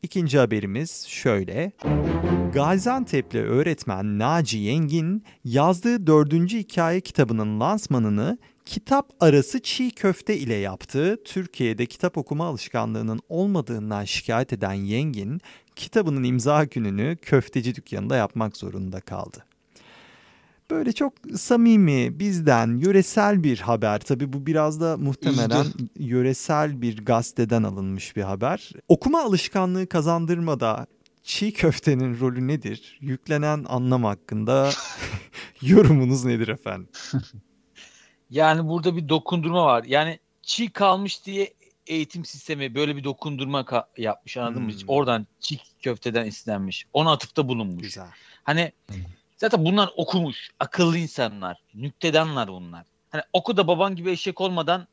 İkinci 0.02 0.40
haberimiz 0.96 1.06
şöyle. 1.06 1.72
Gaziantep'li 2.52 3.42
öğretmen 3.42 4.18
Naci 4.18 4.58
Yengin 4.58 5.24
yazdığı 5.44 6.06
dördüncü 6.06 6.58
hikaye 6.58 7.00
kitabının 7.00 7.60
lansmanını 7.60 8.38
kitap 8.64 9.12
arası 9.20 9.62
çiğ 9.62 9.90
köfte 9.90 10.36
ile 10.36 10.54
yaptı. 10.54 11.18
Türkiye'de 11.24 11.86
kitap 11.86 12.18
okuma 12.18 12.46
alışkanlığının 12.46 13.20
olmadığından 13.28 14.04
şikayet 14.04 14.52
eden 14.52 14.72
Yengin, 14.72 15.40
kitabının 15.76 16.24
imza 16.24 16.64
gününü 16.64 17.16
köfteci 17.16 17.74
dükkanında 17.74 18.16
yapmak 18.16 18.56
zorunda 18.56 19.00
kaldı. 19.00 19.44
Böyle 20.70 20.92
çok 20.92 21.12
samimi, 21.36 22.20
bizden, 22.20 22.78
yöresel 22.78 23.42
bir 23.44 23.58
haber. 23.58 23.98
Tabii 23.98 24.32
bu 24.32 24.46
biraz 24.46 24.80
da 24.80 24.96
muhtemelen 24.96 25.64
Üzdü. 25.64 25.88
yöresel 25.98 26.82
bir 26.82 27.04
gazeteden 27.04 27.62
alınmış 27.62 28.16
bir 28.16 28.22
haber. 28.22 28.72
Okuma 28.88 29.22
alışkanlığı 29.22 29.86
kazandırmada 29.86 30.86
çiğ 31.22 31.52
köftenin 31.52 32.20
rolü 32.20 32.48
nedir? 32.48 32.98
Yüklenen 33.00 33.64
anlam 33.68 34.04
hakkında 34.04 34.70
yorumunuz 35.62 36.24
nedir 36.24 36.48
efendim? 36.48 36.88
Yani 38.30 38.68
burada 38.68 38.96
bir 38.96 39.08
dokundurma 39.08 39.64
var. 39.64 39.84
Yani 39.84 40.18
çiğ 40.42 40.70
kalmış 40.70 41.26
diye 41.26 41.54
eğitim 41.86 42.24
sistemi 42.24 42.74
böyle 42.74 42.96
bir 42.96 43.04
dokundurma 43.04 43.86
yapmış 43.96 44.36
anladın 44.36 44.62
mı? 44.62 44.72
Hmm. 44.72 44.88
Oradan 44.88 45.26
çiğ 45.40 45.58
köfteden 45.82 46.26
istenmiş. 46.26 46.86
Ona 46.92 47.12
atıfta 47.12 47.48
bulunmuş. 47.48 47.82
Güzel. 47.82 48.08
Hani. 48.44 48.72
Zaten 49.36 49.64
bunlar 49.64 49.90
okumuş, 49.96 50.50
akıllı 50.60 50.98
insanlar, 50.98 51.56
nüktedanlar 51.74 52.48
bunlar. 52.48 52.86
Hani 53.10 53.22
oku 53.32 53.56
da 53.56 53.68
baban 53.68 53.96
gibi 53.96 54.10
eşek 54.10 54.40
olmadan 54.40 54.86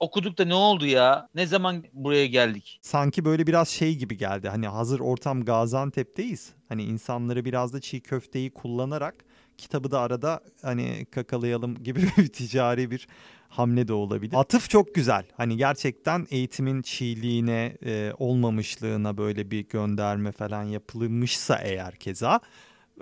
okuduk 0.00 0.38
da 0.38 0.44
ne 0.44 0.54
oldu 0.54 0.86
ya? 0.86 1.28
Ne 1.34 1.46
zaman 1.46 1.84
buraya 1.92 2.26
geldik? 2.26 2.78
Sanki 2.82 3.24
böyle 3.24 3.46
biraz 3.46 3.68
şey 3.68 3.96
gibi 3.96 4.16
geldi. 4.16 4.48
Hani 4.48 4.68
hazır 4.68 5.00
ortam 5.00 5.44
Gaziantep'teyiz. 5.44 6.52
Hani 6.68 6.84
insanları 6.84 7.44
biraz 7.44 7.72
da 7.72 7.80
çiğ 7.80 8.00
köfteyi 8.00 8.50
kullanarak 8.50 9.24
kitabı 9.58 9.90
da 9.90 10.00
arada 10.00 10.40
hani 10.62 11.06
kakalayalım 11.10 11.82
gibi 11.82 12.00
bir 12.18 12.28
ticari 12.28 12.90
bir 12.90 13.08
hamle 13.48 13.88
de 13.88 13.92
olabilir. 13.92 14.34
Atıf 14.36 14.70
çok 14.70 14.94
güzel. 14.94 15.24
Hani 15.36 15.56
gerçekten 15.56 16.26
eğitimin 16.30 16.82
çiğliğine, 16.82 17.76
e, 17.84 18.12
olmamışlığına 18.18 19.16
böyle 19.18 19.50
bir 19.50 19.68
gönderme 19.68 20.32
falan 20.32 20.62
yapılmışsa 20.62 21.56
eğer 21.56 21.96
keza 21.96 22.40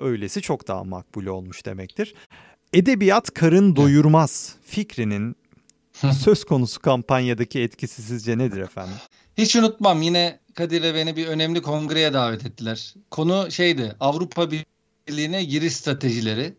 öylesi 0.01 0.43
çok 0.43 0.69
daha 0.69 0.85
makbul 0.85 1.27
olmuş 1.27 1.67
demektir. 1.67 2.15
Edebiyat 2.73 3.35
karın 3.35 3.77
doyurmaz 3.77 4.55
fikrinin 4.65 5.37
söz 6.25 6.45
konusu 6.45 6.81
kampanyadaki 6.81 7.61
etkisi 7.61 8.03
sizce 8.03 8.39
nedir 8.39 8.61
efendim? 8.61 8.95
Hiç 9.39 9.57
unutmam 9.57 10.03
yine 10.03 10.39
Kadir'le 10.55 10.95
beni 10.95 11.17
bir 11.17 11.27
önemli 11.27 11.63
kongreye 11.63 12.13
davet 12.13 12.47
ettiler. 12.47 12.95
Konu 13.11 13.51
şeydi 13.51 13.97
Avrupa 14.01 14.49
Birliği'ne 14.51 15.45
giriş 15.45 15.73
stratejileri. 15.73 16.55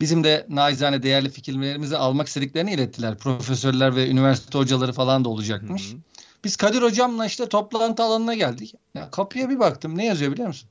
Bizim 0.00 0.24
de 0.24 0.46
naizane 0.48 1.02
değerli 1.02 1.30
fikirlerimizi 1.30 1.96
almak 1.96 2.26
istediklerini 2.26 2.72
ilettiler. 2.72 3.18
Profesörler 3.18 3.96
ve 3.96 4.08
üniversite 4.08 4.58
hocaları 4.58 4.92
falan 4.92 5.24
da 5.24 5.28
olacakmış. 5.28 5.92
Hı 5.92 5.94
hı. 5.94 6.00
Biz 6.44 6.56
Kadir 6.56 6.82
hocamla 6.82 7.26
işte 7.26 7.48
toplantı 7.48 8.02
alanına 8.02 8.34
geldik. 8.34 8.74
Ya 8.94 9.10
kapıya 9.10 9.50
bir 9.50 9.58
baktım. 9.58 9.98
Ne 9.98 10.06
yazıyor 10.06 10.32
biliyor 10.32 10.48
musun? 10.48 10.68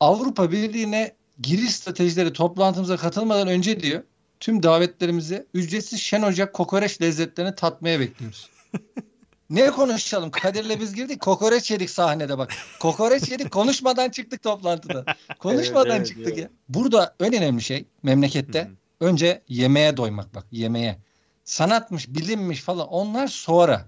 Avrupa 0.00 0.52
Birliği'ne 0.52 1.14
giriş 1.42 1.74
stratejileri 1.74 2.32
toplantımıza 2.32 2.96
katılmadan 2.96 3.48
önce 3.48 3.80
diyor. 3.80 4.02
Tüm 4.40 4.62
davetlerimizi 4.62 5.46
ücretsiz 5.54 6.00
şen 6.00 6.22
ocak 6.22 6.52
kokoreç 6.54 7.02
lezzetlerini 7.02 7.54
tatmaya 7.54 8.00
bekliyoruz. 8.00 8.50
ne 9.50 9.70
konuşalım? 9.70 10.30
Kadir'le 10.30 10.80
biz 10.80 10.94
girdik. 10.94 11.20
Kokoreç 11.20 11.70
yedik 11.70 11.90
sahnede 11.90 12.38
bak. 12.38 12.52
Kokoreç 12.80 13.30
yedik. 13.30 13.50
Konuşmadan 13.50 14.10
çıktık 14.10 14.42
toplantıda. 14.42 15.04
Konuşmadan 15.38 15.86
Evet, 15.86 15.96
evet, 15.96 16.06
çıktık 16.06 16.28
evet. 16.28 16.38
ya. 16.38 16.48
Burada 16.68 17.14
en 17.20 17.34
önemli 17.34 17.62
şey 17.62 17.84
memlekette 18.02 18.70
önce 19.00 19.42
yemeğe 19.48 19.96
doymak 19.96 20.34
bak 20.34 20.46
yemeğe. 20.52 20.98
Sanatmış, 21.44 22.08
bilimmiş 22.08 22.60
falan 22.60 22.88
onlar 22.88 23.26
sonra. 23.26 23.86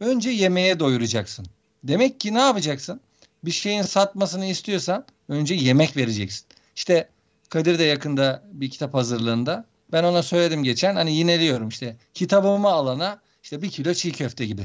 Önce 0.00 0.30
yemeğe 0.30 0.80
doyuracaksın. 0.80 1.46
Demek 1.84 2.20
ki 2.20 2.34
ne 2.34 2.40
yapacaksın? 2.40 3.00
Bir 3.44 3.50
şeyin 3.50 3.82
satmasını 3.82 4.46
istiyorsan 4.46 5.04
önce 5.28 5.54
yemek 5.54 5.96
vereceksin. 5.96 6.46
İşte 6.76 7.08
Kadir 7.50 7.78
de 7.78 7.84
yakında 7.84 8.42
bir 8.52 8.70
kitap 8.70 8.94
hazırlığında. 8.94 9.64
Ben 9.92 10.04
ona 10.04 10.22
söyledim 10.22 10.62
geçen 10.62 10.96
hani 10.96 11.12
yineliyorum 11.12 11.68
işte 11.68 11.96
kitabımı 12.14 12.68
alana 12.68 13.20
işte 13.42 13.62
bir 13.62 13.70
kilo 13.70 13.94
çiğ 13.94 14.12
köfte 14.12 14.46
gibi. 14.46 14.62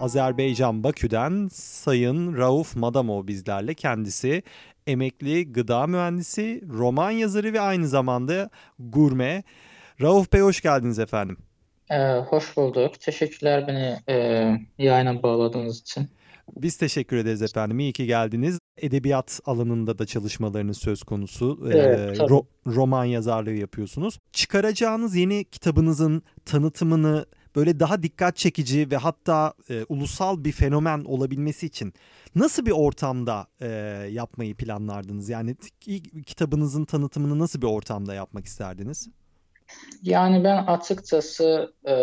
Azerbaycan 0.00 0.84
Bakü'den 0.84 1.48
Sayın 1.52 2.36
Rauf 2.36 2.76
Madamov 2.76 3.26
bizlerle 3.26 3.74
kendisi 3.74 4.42
emekli 4.86 5.52
gıda 5.52 5.86
mühendisi, 5.86 6.62
roman 6.68 7.10
yazarı 7.10 7.52
ve 7.52 7.60
aynı 7.60 7.88
zamanda 7.88 8.50
gurme. 8.78 9.42
Rauf 10.00 10.32
Bey 10.32 10.40
hoş 10.40 10.60
geldiniz 10.60 10.98
efendim. 10.98 11.36
Ee, 11.90 12.14
hoş 12.14 12.56
bulduk. 12.56 13.00
Teşekkürler 13.00 13.66
beni 13.68 13.96
e, 14.08 14.14
yayına 14.78 15.22
bağladığınız 15.22 15.80
için. 15.80 16.08
Biz 16.56 16.76
teşekkür 16.76 17.16
ederiz 17.16 17.42
efendim. 17.42 17.78
İyi 17.80 17.92
ki 17.92 18.06
geldiniz. 18.06 18.58
Edebiyat 18.76 19.40
alanında 19.44 19.98
da 19.98 20.06
çalışmalarınız 20.06 20.78
söz 20.78 21.02
konusu. 21.02 21.60
Evet, 21.72 22.20
Ee, 22.20 22.22
ro- 22.22 22.46
roman 22.66 23.04
yazarlığı 23.04 23.52
yapıyorsunuz. 23.52 24.18
Çıkaracağınız 24.32 25.16
yeni 25.16 25.44
kitabınızın 25.44 26.22
tanıtımını 26.44 27.26
böyle 27.56 27.80
daha 27.80 28.02
dikkat 28.02 28.36
çekici 28.36 28.90
ve 28.90 28.96
hatta 28.96 29.54
e, 29.70 29.84
ulusal 29.88 30.44
bir 30.44 30.52
fenomen 30.52 31.04
olabilmesi 31.04 31.66
için 31.66 31.92
nasıl 32.34 32.66
bir 32.66 32.70
ortamda 32.70 33.46
e, 33.60 33.68
yapmayı 34.10 34.54
planlardınız? 34.54 35.28
Yani 35.28 35.56
ilk 35.86 36.26
kitabınızın 36.26 36.84
tanıtımını 36.84 37.38
nasıl 37.38 37.62
bir 37.62 37.66
ortamda 37.66 38.14
yapmak 38.14 38.46
isterdiniz? 38.46 39.08
Yani 40.02 40.44
ben 40.44 40.66
açıkçası 40.66 41.72
e, 41.88 41.94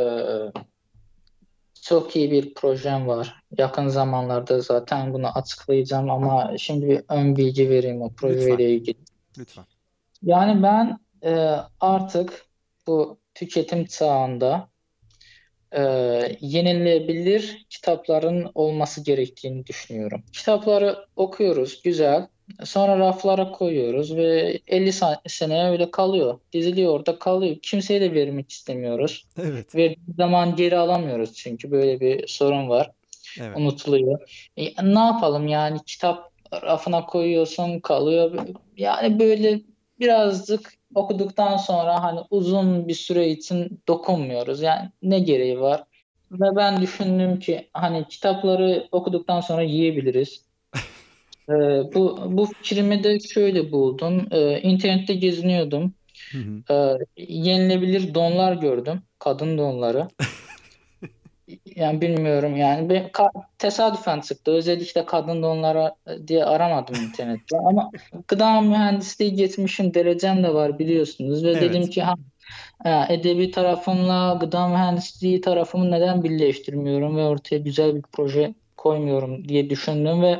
çok 1.81 2.15
iyi 2.15 2.31
bir 2.31 2.53
projem 2.53 3.07
var. 3.07 3.43
Yakın 3.57 3.87
zamanlarda 3.87 4.61
zaten 4.61 5.13
bunu 5.13 5.27
açıklayacağım 5.27 6.09
ama 6.09 6.57
şimdi 6.57 6.87
bir 6.87 7.01
ön 7.09 7.35
bilgi 7.35 7.69
vereyim 7.69 8.01
o 8.01 8.05
Lütfen. 8.05 8.15
projeyle 8.15 8.73
ilgili. 8.73 8.97
Lütfen. 9.37 9.65
Yani 10.23 10.63
ben 10.63 10.99
e, 11.23 11.55
artık 11.79 12.45
bu 12.87 13.19
tüketim 13.33 13.85
çağında 13.85 14.69
e, 15.71 15.81
yenilebilir 16.41 17.65
kitapların 17.69 18.51
olması 18.55 19.03
gerektiğini 19.03 19.65
düşünüyorum. 19.65 20.23
Kitapları 20.33 21.05
okuyoruz, 21.15 21.81
güzel. 21.83 22.27
Sonra 22.63 22.99
raflara 22.99 23.51
koyuyoruz 23.51 24.15
ve 24.15 24.59
50 24.67 24.89
sa- 24.89 25.29
seneye 25.29 25.69
öyle 25.69 25.91
kalıyor. 25.91 26.39
Diziliyor 26.53 26.93
orada 26.93 27.19
kalıyor. 27.19 27.55
Kimseye 27.61 28.01
de 28.01 28.13
vermek 28.13 28.51
istemiyoruz. 28.51 29.25
Evet. 29.37 29.75
Verdiğimiz 29.75 30.15
zaman 30.17 30.55
geri 30.55 30.77
alamıyoruz 30.77 31.33
çünkü 31.33 31.71
böyle 31.71 31.99
bir 31.99 32.27
sorun 32.27 32.69
var. 32.69 32.91
Evet. 33.41 33.57
Unutuluyor. 33.57 34.19
E, 34.57 34.63
ne 34.83 34.99
yapalım 34.99 35.47
yani 35.47 35.79
kitap 35.85 36.31
rafına 36.53 37.05
koyuyorsun 37.05 37.79
kalıyor. 37.79 38.47
Yani 38.77 39.19
böyle 39.19 39.61
birazcık 39.99 40.73
okuduktan 40.95 41.57
sonra 41.57 42.03
hani 42.03 42.19
uzun 42.29 42.87
bir 42.87 42.93
süre 42.93 43.29
için 43.29 43.81
dokunmuyoruz. 43.87 44.61
Yani 44.61 44.89
ne 45.03 45.19
gereği 45.19 45.59
var? 45.59 45.83
Ve 46.31 46.55
ben 46.55 46.81
düşündüm 46.81 47.39
ki 47.39 47.69
hani 47.73 48.07
kitapları 48.07 48.87
okuduktan 48.91 49.41
sonra 49.41 49.61
yiyebiliriz. 49.61 50.41
Ee, 51.49 51.93
bu 51.93 52.23
bu 52.37 52.45
fikrimi 52.45 53.03
de 53.03 53.19
şöyle 53.19 53.71
buldum. 53.71 54.27
Ee, 54.31 54.61
internette 54.61 55.13
geziniyordum. 55.13 55.93
Hı 56.31 56.37
hı. 56.37 56.73
Ee, 56.73 56.97
yenilebilir 57.17 58.13
donlar 58.13 58.53
gördüm. 58.53 59.01
Kadın 59.19 59.57
donları. 59.57 60.07
Yani 61.75 62.01
bilmiyorum 62.01 62.55
yani. 62.55 62.89
Ben 62.89 63.07
ka- 63.07 63.43
tesadüfen 63.57 64.19
çıktı. 64.19 64.51
Özellikle 64.51 65.05
kadın 65.05 65.43
donlara 65.43 65.95
diye 66.27 66.45
aramadım 66.45 66.95
internette. 66.95 67.57
Ama 67.65 67.91
gıda 68.27 68.61
mühendisliği 68.61 69.35
geçmişim. 69.35 69.93
Derecem 69.93 70.43
de 70.43 70.53
var 70.53 70.79
biliyorsunuz. 70.79 71.43
Ve 71.43 71.49
Evet. 71.49 71.61
dedim 71.61 71.89
ki 71.89 72.01
ha, 72.01 72.15
ha, 72.83 73.07
edebi 73.09 73.51
tarafımla 73.51 74.37
gıda 74.39 74.67
mühendisliği 74.67 75.41
tarafımı 75.41 75.91
neden 75.91 76.23
birleştirmiyorum 76.23 77.17
ve 77.17 77.23
ortaya 77.23 77.57
güzel 77.57 77.95
bir 77.95 78.03
proje 78.11 78.53
koymuyorum 78.77 79.47
diye 79.47 79.69
düşündüm 79.69 80.21
ve 80.21 80.39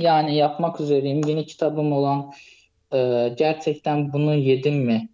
yani 0.00 0.36
yapmak 0.36 0.80
üzereyim. 0.80 1.20
Yeni 1.26 1.46
kitabım 1.46 1.92
olan 1.92 2.32
e, 2.92 3.28
gerçekten 3.38 4.12
bunu 4.12 4.34
yedim 4.34 4.76
mi 4.76 5.08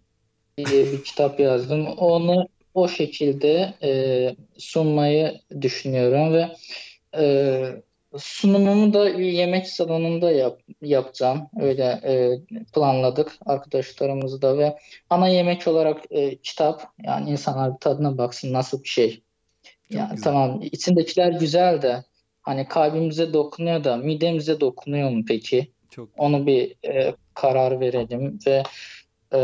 diye 0.57 0.91
bir 0.91 1.03
kitap 1.03 1.39
yazdım. 1.39 1.87
Onu 1.87 2.47
o 2.73 2.87
şekilde 2.87 3.73
e, 3.83 3.91
sunmayı 4.57 5.39
düşünüyorum 5.61 6.33
ve 6.33 6.47
e, 7.17 7.63
sunumumu 8.17 8.93
da 8.93 9.09
yemek 9.09 9.67
salonunda 9.67 10.31
yap, 10.31 10.59
yapacağım. 10.81 11.49
Öyle 11.59 11.83
e, 11.83 12.39
planladık 12.73 13.31
arkadaşlarımızla 13.45 14.57
ve 14.57 14.77
ana 15.09 15.27
yemek 15.27 15.67
olarak 15.67 16.01
e, 16.09 16.37
kitap 16.37 16.83
yani 17.03 17.29
insanlar 17.29 17.79
tadına 17.79 18.17
baksın 18.17 18.53
nasıl 18.53 18.83
bir 18.83 18.89
şey. 18.89 19.21
Yani 19.89 20.15
güzel. 20.15 20.23
tamam 20.23 20.59
içindekiler 20.61 21.31
güzel 21.31 21.81
de 21.81 22.03
hani 22.47 22.67
kalbimize 22.67 23.33
dokunuyor 23.33 23.83
da 23.83 23.97
midemize 23.97 24.59
dokunuyor 24.59 25.09
mu 25.09 25.23
peki? 25.27 25.71
Çok 25.89 26.09
Onu 26.17 26.45
bir 26.45 26.75
e, 26.85 27.15
karar 27.33 27.79
verelim 27.79 28.39
ve 28.47 28.63
e, 29.33 29.39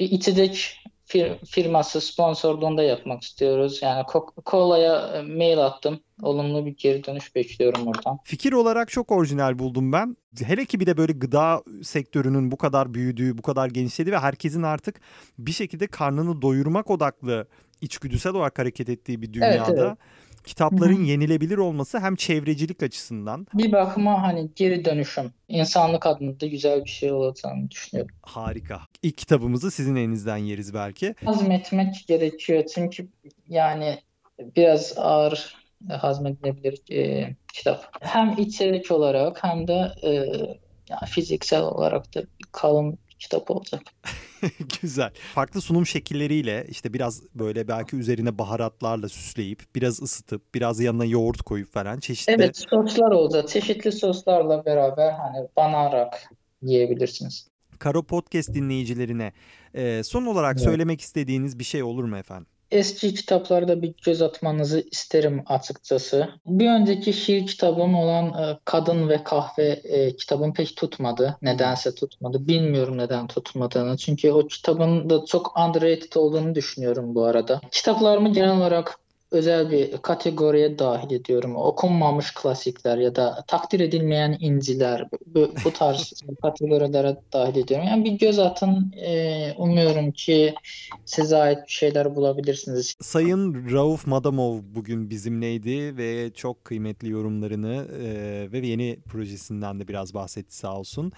bir 0.00 0.10
içecek 0.10 0.78
fir- 1.08 1.46
firması 1.46 2.00
sponsorluğunda 2.00 2.82
yapmak 2.82 3.22
istiyoruz. 3.22 3.82
Yani 3.82 4.04
Coca-Cola'ya 4.12 5.16
e, 5.16 5.22
mail 5.22 5.58
attım. 5.58 6.00
Olumlu 6.22 6.66
bir 6.66 6.76
geri 6.76 7.04
dönüş 7.04 7.34
bekliyorum 7.34 7.86
oradan. 7.86 8.18
Fikir 8.24 8.52
olarak 8.52 8.90
çok 8.90 9.12
orijinal 9.12 9.58
buldum 9.58 9.92
ben. 9.92 10.16
Hele 10.44 10.64
ki 10.64 10.80
bir 10.80 10.86
de 10.86 10.96
böyle 10.96 11.12
gıda 11.12 11.62
sektörünün 11.82 12.50
bu 12.50 12.56
kadar 12.56 12.94
büyüdüğü, 12.94 13.38
bu 13.38 13.42
kadar 13.42 13.68
genişlediği 13.68 14.14
ve 14.14 14.18
herkesin 14.18 14.62
artık 14.62 15.00
bir 15.38 15.52
şekilde 15.52 15.86
karnını 15.86 16.42
doyurmak 16.42 16.90
odaklı 16.90 17.46
içgüdüsel 17.80 18.34
olarak 18.34 18.58
hareket 18.58 18.88
ettiği 18.88 19.22
bir 19.22 19.32
dünyada 19.32 19.86
evet. 19.86 19.98
Kitapların 20.44 20.96
Hı 20.96 21.02
hı. 21.02 21.02
yenilebilir 21.02 21.58
olması 21.58 21.98
hem 22.00 22.16
çevrecilik 22.16 22.82
açısından 22.82 23.46
Bir 23.54 23.72
bakıma 23.72 24.22
hani 24.22 24.50
geri 24.56 24.84
dönüşüm 24.84 25.32
insanlık 25.48 26.06
adına 26.06 26.40
da 26.40 26.46
güzel 26.46 26.84
bir 26.84 26.90
şey 26.90 27.12
olacağını 27.12 27.70
düşünüyorum. 27.70 28.14
harika. 28.22 28.80
İlk 29.02 29.18
kitabımızı 29.18 29.70
sizin 29.70 29.96
elinizden 29.96 30.36
yeriz 30.36 30.74
belki. 30.74 31.14
Hazmetmek 31.24 32.04
gerekiyor 32.08 32.64
çünkü 32.74 33.08
yani 33.48 33.98
biraz 34.56 34.94
ağır 34.96 35.56
hazmedilebilir 35.90 36.92
e, 36.92 37.36
kitap. 37.52 37.84
Hem 38.00 38.34
içerik 38.38 38.90
olarak 38.90 39.44
hem 39.44 39.68
de 39.68 39.92
e, 40.02 40.10
ya 40.90 41.00
fiziksel 41.06 41.62
olarak 41.62 42.14
da 42.14 42.22
kalın 42.52 42.98
kitap 43.18 43.50
olacak. 43.50 43.82
Güzel. 44.82 45.10
Farklı 45.34 45.60
sunum 45.60 45.86
şekilleriyle 45.86 46.66
işte 46.68 46.92
biraz 46.92 47.22
böyle 47.34 47.68
belki 47.68 47.96
üzerine 47.96 48.38
baharatlarla 48.38 49.08
süsleyip 49.08 49.62
biraz 49.74 50.02
ısıtıp 50.02 50.54
biraz 50.54 50.80
yanına 50.80 51.04
yoğurt 51.04 51.42
koyup 51.42 51.72
falan 51.72 52.00
çeşitli 52.00 52.32
Evet 52.32 52.64
soslar 52.70 53.10
olacak. 53.10 53.48
Çeşitli 53.48 53.92
soslarla 53.92 54.64
beraber 54.64 55.12
hani 55.12 55.48
banarak 55.56 56.22
yiyebilirsiniz. 56.62 57.48
Karo 57.78 58.02
Podcast 58.02 58.54
dinleyicilerine 58.54 59.32
son 60.04 60.26
olarak 60.26 60.56
Evet. 60.56 60.64
söylemek 60.64 61.00
istediğiniz 61.00 61.58
bir 61.58 61.64
şey 61.64 61.82
olur 61.82 62.04
mu 62.04 62.16
efendim? 62.16 62.46
Eski 62.70 63.14
kitaplarda 63.14 63.82
bir 63.82 63.94
göz 64.04 64.22
atmanızı 64.22 64.84
isterim 64.90 65.42
açıkçası. 65.46 66.28
Bir 66.46 66.70
önceki 66.70 67.12
şiir 67.12 67.46
kitabım 67.46 67.94
olan 67.94 68.26
e, 68.26 68.58
Kadın 68.64 69.08
ve 69.08 69.24
Kahve 69.24 69.68
e, 69.84 70.16
kitabım 70.16 70.54
pek 70.54 70.76
tutmadı. 70.76 71.36
Nedense 71.42 71.94
tutmadı. 71.94 72.48
Bilmiyorum 72.48 72.98
neden 72.98 73.26
tutmadığını. 73.26 73.96
Çünkü 73.96 74.32
o 74.32 74.46
kitabın 74.46 75.10
da 75.10 75.24
çok 75.24 75.58
underrated 75.58 76.12
olduğunu 76.16 76.54
düşünüyorum 76.54 77.14
bu 77.14 77.24
arada. 77.24 77.60
Kitaplarımı 77.70 78.32
genel 78.32 78.56
olarak 78.56 78.98
özel 79.30 79.70
bir 79.70 79.96
kategoriye 79.96 80.78
dahil 80.78 81.10
ediyorum. 81.10 81.56
Okunmamış 81.56 82.34
klasikler 82.34 82.98
ya 82.98 83.16
da 83.16 83.44
takdir 83.46 83.80
edilmeyen 83.80 84.36
inciler 84.40 85.08
bu, 85.26 85.52
bu 85.64 85.70
tarz 85.70 86.22
kategorilere 86.42 87.16
dahil 87.32 87.56
ediyorum. 87.56 87.86
Yani 87.86 88.04
bir 88.04 88.12
göz 88.12 88.38
atın. 88.38 88.92
E, 88.96 89.52
umuyorum 89.56 90.12
ki 90.12 90.54
size 91.04 91.36
ait 91.36 91.58
bir 91.66 91.72
şeyler 91.72 92.16
bulabilirsiniz. 92.16 92.94
Sayın 93.00 93.70
Rauf 93.72 94.06
Madamov 94.06 94.58
bugün 94.74 95.10
bizimleydi 95.10 95.96
ve 95.96 96.30
çok 96.34 96.64
kıymetli 96.64 97.10
yorumlarını 97.10 97.86
e, 98.02 98.52
ve 98.52 98.66
yeni 98.66 98.98
projesinden 99.08 99.80
de 99.80 99.88
biraz 99.88 100.14
bahsetti 100.14 100.56
sağ 100.56 100.78
olsun. 100.78 101.12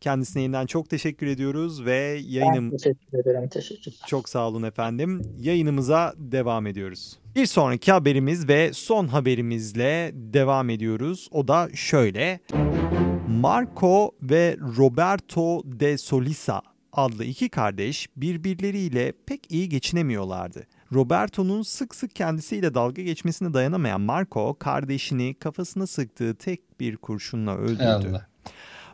Kendisine 0.00 0.42
yeniden 0.42 0.66
çok 0.66 0.90
teşekkür 0.90 1.26
ediyoruz 1.26 1.84
ve 1.84 2.20
Ben 2.22 2.28
yayınım 2.28 2.70
teşekkür 2.70 3.18
ederim. 3.18 3.48
Teşekkür 3.48 3.92
çok 4.06 4.28
sağ 4.28 4.48
olun 4.48 4.62
efendim. 4.62 5.22
Yayınımıza 5.38 6.14
devam 6.16 6.66
ediyoruz. 6.66 7.18
Bir 7.36 7.46
sonraki 7.46 7.92
haberimiz 7.92 8.48
ve 8.48 8.72
son 8.72 9.06
haberimizle 9.06 10.10
devam 10.14 10.70
ediyoruz. 10.70 11.28
O 11.30 11.48
da 11.48 11.68
şöyle. 11.74 12.40
Marco 13.28 14.12
ve 14.22 14.56
Roberto 14.76 15.62
de 15.64 15.98
Solisa 15.98 16.62
adlı 16.92 17.24
iki 17.24 17.48
kardeş 17.48 18.08
birbirleriyle 18.16 19.12
pek 19.26 19.52
iyi 19.52 19.68
geçinemiyorlardı. 19.68 20.66
Roberto'nun 20.92 21.62
sık 21.62 21.94
sık 21.94 22.14
kendisiyle 22.14 22.74
dalga 22.74 23.02
geçmesine 23.02 23.54
dayanamayan 23.54 24.00
Marco 24.00 24.56
kardeşini 24.58 25.34
kafasına 25.34 25.86
sıktığı 25.86 26.34
tek 26.34 26.80
bir 26.80 26.96
kurşunla 26.96 27.56
öldürdü. 27.56 27.82
Allah. 27.82 28.26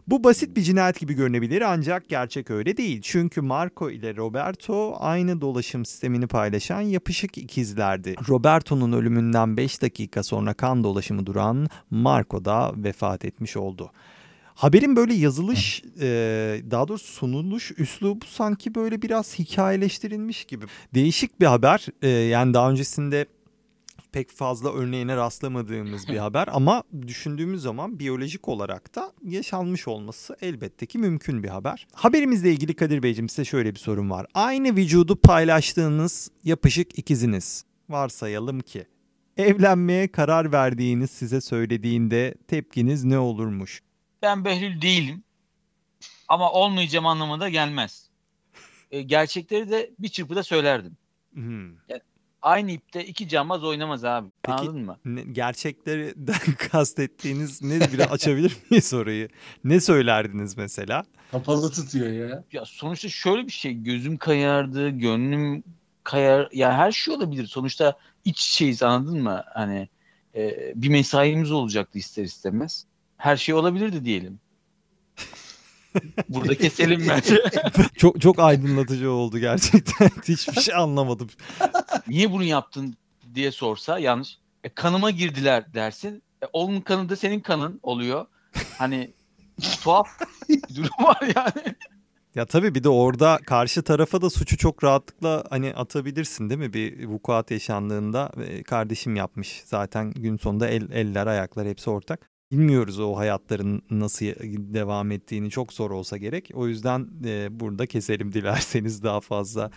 Bu 0.08 0.24
basit 0.24 0.56
bir 0.56 0.62
cinayet 0.62 1.00
gibi 1.00 1.14
görünebilir 1.14 1.62
ancak 1.62 2.08
gerçek 2.08 2.50
öyle 2.50 2.76
değil. 2.76 3.00
Çünkü 3.02 3.40
Marco 3.40 3.90
ile 3.90 4.16
Roberto 4.16 4.96
aynı 4.98 5.40
dolaşım 5.40 5.84
sistemini 5.84 6.26
paylaşan 6.26 6.80
yapışık 6.80 7.38
ikizlerdi. 7.38 8.14
Roberto'nun 8.28 8.92
ölümünden 8.92 9.56
5 9.56 9.82
dakika 9.82 10.22
sonra 10.22 10.54
kan 10.54 10.84
dolaşımı 10.84 11.26
duran 11.26 11.68
Marco 11.90 12.44
da 12.44 12.72
vefat 12.76 13.24
etmiş 13.24 13.56
oldu. 13.56 13.90
Haberin 14.54 14.96
böyle 14.96 15.14
yazılış, 15.14 15.82
e, 16.00 16.06
daha 16.70 16.88
doğrusu 16.88 17.12
sunuluş 17.12 17.72
üslubu 17.78 18.24
sanki 18.26 18.74
böyle 18.74 19.02
biraz 19.02 19.38
hikayeleştirilmiş 19.38 20.44
gibi. 20.44 20.64
Değişik 20.94 21.40
bir 21.40 21.46
haber. 21.46 21.86
E, 22.02 22.08
yani 22.08 22.54
daha 22.54 22.70
öncesinde 22.70 23.26
pek 24.14 24.30
fazla 24.30 24.72
örneğine 24.72 25.16
rastlamadığımız 25.16 26.08
bir 26.08 26.16
haber 26.16 26.48
ama 26.52 26.82
düşündüğümüz 27.06 27.62
zaman 27.62 27.98
biyolojik 27.98 28.48
olarak 28.48 28.94
da 28.94 29.12
yaşanmış 29.22 29.88
olması 29.88 30.36
elbette 30.40 30.86
ki 30.86 30.98
mümkün 30.98 31.42
bir 31.42 31.48
haber. 31.48 31.86
Haberimizle 31.92 32.52
ilgili 32.52 32.74
Kadir 32.74 33.02
Beyciğim 33.02 33.28
size 33.28 33.44
şöyle 33.44 33.74
bir 33.74 33.78
sorun 33.78 34.10
var. 34.10 34.26
Aynı 34.34 34.76
vücudu 34.76 35.20
paylaştığınız 35.20 36.30
yapışık 36.44 36.98
ikiziniz 36.98 37.64
varsayalım 37.88 38.60
ki 38.60 38.86
evlenmeye 39.36 40.08
karar 40.08 40.52
verdiğiniz 40.52 41.10
size 41.10 41.40
söylediğinde 41.40 42.34
tepkiniz 42.48 43.04
ne 43.04 43.18
olurmuş? 43.18 43.82
Ben 44.22 44.44
Behlül 44.44 44.82
değilim. 44.82 45.24
Ama 46.28 46.52
olmayacağım 46.52 47.06
anlamına 47.06 47.48
gelmez. 47.48 48.10
E, 48.90 49.02
gerçekleri 49.02 49.70
de 49.70 49.90
bir 49.98 50.08
çırpıda 50.08 50.42
söylerdim. 50.42 50.96
Hmm. 51.32 51.70
Aynı 52.44 52.70
ipte 52.70 53.04
iki 53.06 53.28
cambaz 53.28 53.64
oynamaz 53.64 54.04
abi. 54.04 54.28
Peki- 54.42 54.58
Anladın 54.58 54.80
mı? 54.84 54.96
Ne- 55.04 55.22
Gerçeklerden 55.22 56.54
kastettiğiniz 56.70 57.62
ne 57.62 57.80
biraz 57.92 58.12
açabilir 58.12 58.56
miyiz 58.70 58.94
orayı? 58.94 59.28
Ne 59.64 59.80
söylerdiniz 59.80 60.56
mesela? 60.56 61.04
Kapalı 61.30 61.70
tutuyor 61.70 62.12
ya. 62.12 62.44
Ya 62.52 62.64
sonuçta 62.66 63.08
şöyle 63.08 63.46
bir 63.46 63.52
şey. 63.52 63.72
Gözüm 63.82 64.16
kayardı, 64.16 64.90
gönlüm 64.90 65.64
kayar. 66.04 66.48
Ya 66.52 66.72
her 66.78 66.92
şey 66.92 67.14
olabilir. 67.14 67.46
Sonuçta 67.46 67.96
iç 68.24 68.48
içeyiz 68.48 68.82
anladın 68.82 69.22
mı? 69.22 69.44
Hani 69.54 69.88
e, 70.34 70.72
bir 70.74 70.88
mesaimiz 70.88 71.52
olacaktı 71.52 71.98
ister 71.98 72.24
istemez. 72.24 72.84
Her 73.16 73.36
şey 73.36 73.54
olabilirdi 73.54 74.04
diyelim. 74.04 74.40
Burada 76.28 76.54
keselim 76.54 77.06
bence. 77.08 77.38
çok 77.96 78.20
çok 78.20 78.38
aydınlatıcı 78.38 79.10
oldu 79.10 79.38
gerçekten. 79.38 80.08
Hiçbir 80.28 80.60
şey 80.60 80.74
anlamadım. 80.74 81.28
Niye 82.08 82.32
bunu 82.32 82.44
yaptın 82.44 82.96
diye 83.34 83.52
sorsa 83.52 83.98
yanlış. 83.98 84.38
E, 84.64 84.68
kanıma 84.68 85.10
girdiler 85.10 85.74
dersin. 85.74 86.22
E, 86.42 86.46
onun 86.52 86.80
kanı 86.80 87.08
da 87.08 87.16
senin 87.16 87.40
kanın 87.40 87.80
oluyor. 87.82 88.26
Hani 88.78 89.10
tuhaf 89.82 90.08
bir 90.48 90.76
durum 90.76 91.04
var 91.04 91.20
yani. 91.36 91.74
Ya 92.34 92.46
tabii 92.46 92.74
bir 92.74 92.84
de 92.84 92.88
orada 92.88 93.38
karşı 93.46 93.82
tarafa 93.82 94.22
da 94.22 94.30
suçu 94.30 94.56
çok 94.56 94.84
rahatlıkla 94.84 95.44
hani 95.50 95.74
atabilirsin 95.74 96.50
değil 96.50 96.60
mi? 96.60 96.72
Bir 96.72 97.06
vukuat 97.06 97.50
yaşandığında 97.50 98.32
e, 98.46 98.62
kardeşim 98.62 99.16
yapmış. 99.16 99.62
Zaten 99.66 100.12
gün 100.12 100.36
sonunda 100.36 100.68
el, 100.68 100.90
eller 100.90 101.26
ayaklar 101.26 101.68
hepsi 101.68 101.90
ortak. 101.90 102.33
Bilmiyoruz 102.54 103.00
o 103.00 103.16
hayatların 103.16 103.82
nasıl 103.90 104.26
devam 104.74 105.10
ettiğini 105.10 105.50
çok 105.50 105.72
zor 105.72 105.90
olsa 105.90 106.16
gerek. 106.16 106.50
O 106.54 106.68
yüzden 106.68 107.08
e, 107.24 107.60
burada 107.60 107.86
keselim 107.86 108.32
dilerseniz 108.32 109.02
daha 109.02 109.20
fazla 109.20 109.70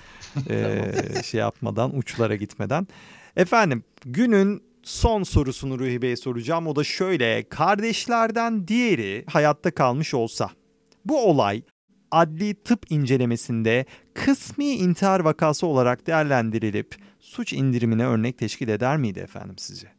e, 0.50 0.82
şey 1.24 1.40
yapmadan 1.40 1.98
uçlara 1.98 2.36
gitmeden. 2.36 2.88
Efendim 3.36 3.84
günün 4.06 4.64
son 4.84 5.24
sorusunu 5.24 5.80
Ruhi 5.80 6.02
Bey'e 6.02 6.16
soracağım. 6.16 6.68
O 6.68 6.76
da 6.76 6.84
şöyle 6.84 7.50
kardeşlerden 7.50 8.68
diğeri 8.68 9.26
hayatta 9.28 9.72
kalmış 9.72 10.14
olsa 10.14 10.50
bu 11.06 11.26
olay 11.30 11.62
adli 12.12 12.54
tıp 12.64 12.92
incelemesinde 12.92 13.86
kısmi 14.14 14.66
intihar 14.66 15.20
vakası 15.20 15.68
olarak 15.68 16.08
değerlendirilip 16.08 16.96
suç 17.20 17.54
indirimine 17.54 18.06
örnek 18.06 18.38
teşkil 18.38 18.68
eder 18.68 18.98
miydi 18.98 19.20
efendim 19.20 19.56
sizce? 19.58 19.98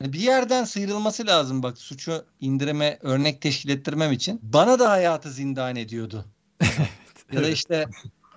Bir 0.00 0.20
yerden 0.20 0.64
sıyrılması 0.64 1.26
lazım 1.26 1.62
bak 1.62 1.78
suçu 1.78 2.24
indirime 2.40 2.98
örnek 3.02 3.40
teşkil 3.40 3.68
ettirmem 3.68 4.12
için. 4.12 4.40
Bana 4.42 4.78
da 4.78 4.90
hayatı 4.90 5.30
zindan 5.30 5.76
ediyordu. 5.76 6.24
ya 7.32 7.42
da 7.42 7.48
işte 7.48 7.86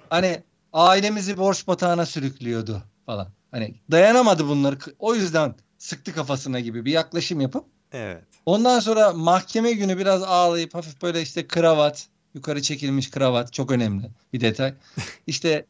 hani 0.10 0.44
ailemizi 0.74 1.38
borç 1.38 1.68
batağına 1.68 2.06
sürüklüyordu 2.06 2.84
falan. 3.06 3.28
Hani 3.52 3.76
dayanamadı 3.92 4.48
bunları. 4.48 4.78
O 5.00 5.16
yüzden 5.16 5.56
sıktı 5.78 6.14
kafasına 6.14 6.60
gibi 6.60 6.86
bir 6.86 6.92
yaklaşım 6.92 7.42
yapıp 7.42 7.66
Evet. 7.92 8.24
Ondan 8.46 8.80
sonra 8.80 9.14
mahkeme 9.14 9.72
günü 9.72 9.98
biraz 9.98 10.24
ağlayıp 10.24 10.76
hafif 10.76 11.02
böyle 11.02 11.22
işte 11.22 11.48
kravat, 11.48 12.08
yukarı 12.34 12.62
çekilmiş 12.62 13.12
kravat 13.12 13.54
çok 13.54 13.72
önemli 13.72 14.10
bir 14.34 14.40
detay. 14.40 14.74
İşte 15.28 15.66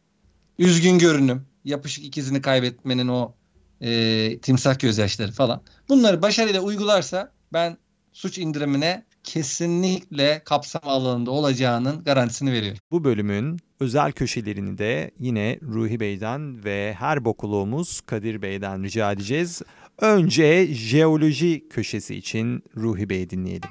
üzgün 0.59 0.99
görünüm, 0.99 1.45
yapışık 1.65 2.05
ikizini 2.05 2.41
kaybetmenin 2.41 3.07
o 3.07 3.33
e, 3.81 4.39
timsah 4.41 4.79
gözyaşları 4.79 5.31
falan. 5.31 5.61
Bunları 5.89 6.21
başarıyla 6.21 6.61
uygularsa 6.61 7.31
ben 7.53 7.77
suç 8.13 8.37
indirimine 8.37 9.03
kesinlikle 9.23 10.41
kapsam 10.45 10.81
alanında 10.85 11.31
olacağının 11.31 12.03
garantisini 12.03 12.51
veriyorum. 12.51 12.79
Bu 12.91 13.03
bölümün 13.03 13.59
özel 13.79 14.11
köşelerini 14.11 14.77
de 14.77 15.11
yine 15.19 15.59
Ruhi 15.61 15.99
Bey'den 15.99 16.63
ve 16.63 16.95
her 16.99 17.25
bokuluğumuz 17.25 18.01
Kadir 18.01 18.41
Bey'den 18.41 18.83
rica 18.83 19.11
edeceğiz. 19.11 19.61
Önce 20.01 20.67
jeoloji 20.73 21.69
köşesi 21.69 22.15
için 22.15 22.63
Ruhi 22.75 23.09
Bey'i 23.09 23.29
dinleyelim. 23.29 23.69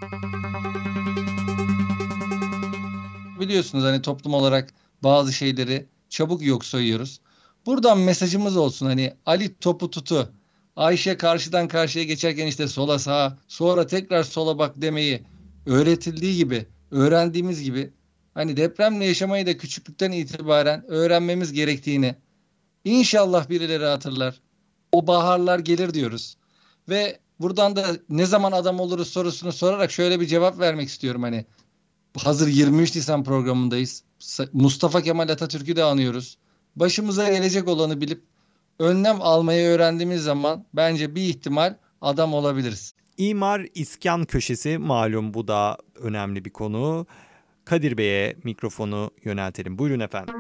Biliyorsunuz 3.40 3.84
hani 3.84 4.02
toplum 4.02 4.34
olarak 4.34 4.70
bazı 5.02 5.32
şeyleri 5.32 5.86
çabuk 6.08 6.42
yok 6.42 6.64
sayıyoruz. 6.64 7.20
Buradan 7.66 7.98
mesajımız 7.98 8.56
olsun 8.56 8.86
hani 8.86 9.14
Ali 9.26 9.58
topu 9.58 9.90
tutu, 9.90 10.32
Ayşe 10.76 11.16
karşıdan 11.16 11.68
karşıya 11.68 12.04
geçerken 12.04 12.46
işte 12.46 12.68
sola 12.68 12.98
sağa, 12.98 13.38
sonra 13.48 13.86
tekrar 13.86 14.22
sola 14.22 14.58
bak 14.58 14.72
demeyi 14.76 15.22
öğretildiği 15.66 16.36
gibi, 16.36 16.66
öğrendiğimiz 16.90 17.62
gibi 17.62 17.92
hani 18.34 18.56
depremle 18.56 19.04
yaşamayı 19.04 19.46
da 19.46 19.56
küçüklükten 19.56 20.12
itibaren 20.12 20.84
öğrenmemiz 20.88 21.52
gerektiğini 21.52 22.14
inşallah 22.84 23.48
birileri 23.48 23.84
hatırlar. 23.84 24.40
O 24.92 25.06
baharlar 25.06 25.58
gelir 25.58 25.94
diyoruz. 25.94 26.36
Ve 26.88 27.18
buradan 27.40 27.76
da 27.76 27.86
ne 28.08 28.26
zaman 28.26 28.52
adam 28.52 28.80
oluruz 28.80 29.08
sorusunu 29.08 29.52
sorarak 29.52 29.90
şöyle 29.90 30.20
bir 30.20 30.26
cevap 30.26 30.58
vermek 30.58 30.88
istiyorum 30.88 31.22
hani. 31.22 31.44
Hazır 32.16 32.48
23 32.48 32.94
Nisan 32.94 33.24
programındayız. 33.24 34.02
Mustafa 34.52 35.02
Kemal 35.02 35.28
Atatürk'ü 35.28 35.76
de 35.76 35.84
anıyoruz. 35.84 36.38
Başımıza 36.76 37.30
gelecek 37.30 37.68
olanı 37.68 38.00
bilip 38.00 38.22
önlem 38.78 39.22
almayı 39.22 39.68
öğrendiğimiz 39.68 40.22
zaman 40.22 40.64
bence 40.74 41.14
bir 41.14 41.22
ihtimal 41.22 41.74
adam 42.00 42.34
olabiliriz. 42.34 42.94
İmar 43.18 43.66
iskan 43.74 44.24
köşesi 44.24 44.78
malum 44.78 45.34
bu 45.34 45.48
da 45.48 45.78
önemli 45.94 46.44
bir 46.44 46.50
konu. 46.50 47.06
Kadir 47.64 47.98
Bey'e 47.98 48.36
mikrofonu 48.44 49.10
yöneltelim. 49.24 49.78
Buyurun 49.78 50.00
efendim. 50.00 50.34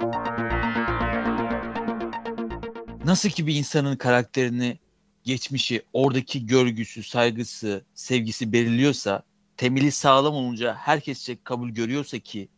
Nasıl 3.04 3.28
ki 3.28 3.46
bir 3.46 3.54
insanın 3.54 3.96
karakterini, 3.96 4.78
geçmişi, 5.24 5.82
oradaki 5.92 6.46
görgüsü, 6.46 7.02
saygısı, 7.02 7.84
sevgisi 7.94 8.52
belirliyorsa, 8.52 9.22
temeli 9.56 9.92
sağlam 9.92 10.34
olunca 10.34 10.74
herkesçe 10.74 11.38
kabul 11.44 11.68
görüyorsa 11.68 12.18
ki 12.18 12.48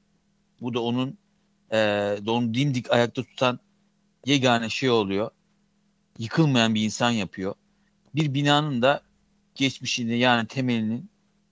bu 0.60 0.74
da 0.74 0.82
onun 0.82 1.18
e, 1.72 1.78
onu 2.26 2.54
dimdik 2.54 2.92
ayakta 2.92 3.22
tutan 3.22 3.60
yegane 4.26 4.68
şey 4.68 4.90
oluyor. 4.90 5.30
Yıkılmayan 6.18 6.74
bir 6.74 6.82
insan 6.82 7.10
yapıyor. 7.10 7.54
Bir 8.14 8.34
binanın 8.34 8.82
da 8.82 9.02
geçmişini 9.54 10.18
yani 10.18 10.46
temelinin 10.46 11.10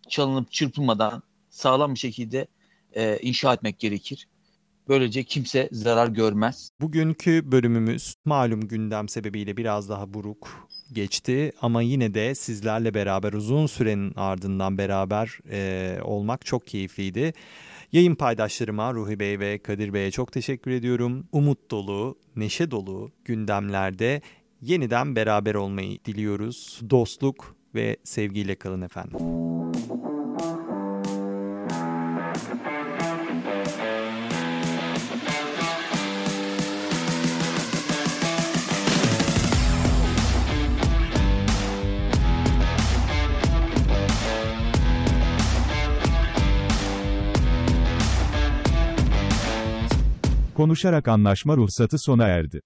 çalınıp 0.08 0.52
çırpılmadan 0.52 1.22
sağlam 1.50 1.94
bir 1.94 1.98
şekilde 1.98 2.46
e, 2.92 3.18
inşa 3.22 3.54
etmek 3.54 3.78
gerekir. 3.78 4.28
Böylece 4.88 5.24
kimse 5.24 5.68
zarar 5.72 6.08
görmez. 6.08 6.70
Bugünkü 6.80 7.52
bölümümüz 7.52 8.14
malum 8.24 8.60
gündem 8.60 9.08
sebebiyle 9.08 9.56
biraz 9.56 9.88
daha 9.88 10.14
buruk 10.14 10.68
geçti 10.92 11.52
ama 11.62 11.82
yine 11.82 12.14
de 12.14 12.34
sizlerle 12.34 12.94
beraber 12.94 13.32
uzun 13.32 13.66
sürenin 13.66 14.12
ardından 14.16 14.78
beraber 14.78 15.38
e, 15.50 15.98
olmak 16.02 16.46
çok 16.46 16.66
keyifliydi. 16.66 17.32
Yayın 17.92 18.14
paydaşlarıma 18.14 18.94
Ruhi 18.94 19.20
Bey 19.20 19.40
ve 19.40 19.58
Kadir 19.58 19.92
Bey'e 19.92 20.10
çok 20.10 20.32
teşekkür 20.32 20.70
ediyorum. 20.70 21.26
Umut 21.32 21.70
dolu, 21.70 22.18
neşe 22.36 22.70
dolu 22.70 23.10
gündemlerde 23.24 24.20
yeniden 24.62 25.16
beraber 25.16 25.54
olmayı 25.54 25.98
diliyoruz. 26.04 26.80
Dostluk 26.90 27.56
ve 27.74 27.96
sevgiyle 28.04 28.54
kalın 28.54 28.82
efendim. 28.82 29.55
Konuşarak 50.56 51.08
anlaşma 51.08 51.56
ruhsatı 51.56 51.98
sona 51.98 52.26
erdi. 52.28 52.60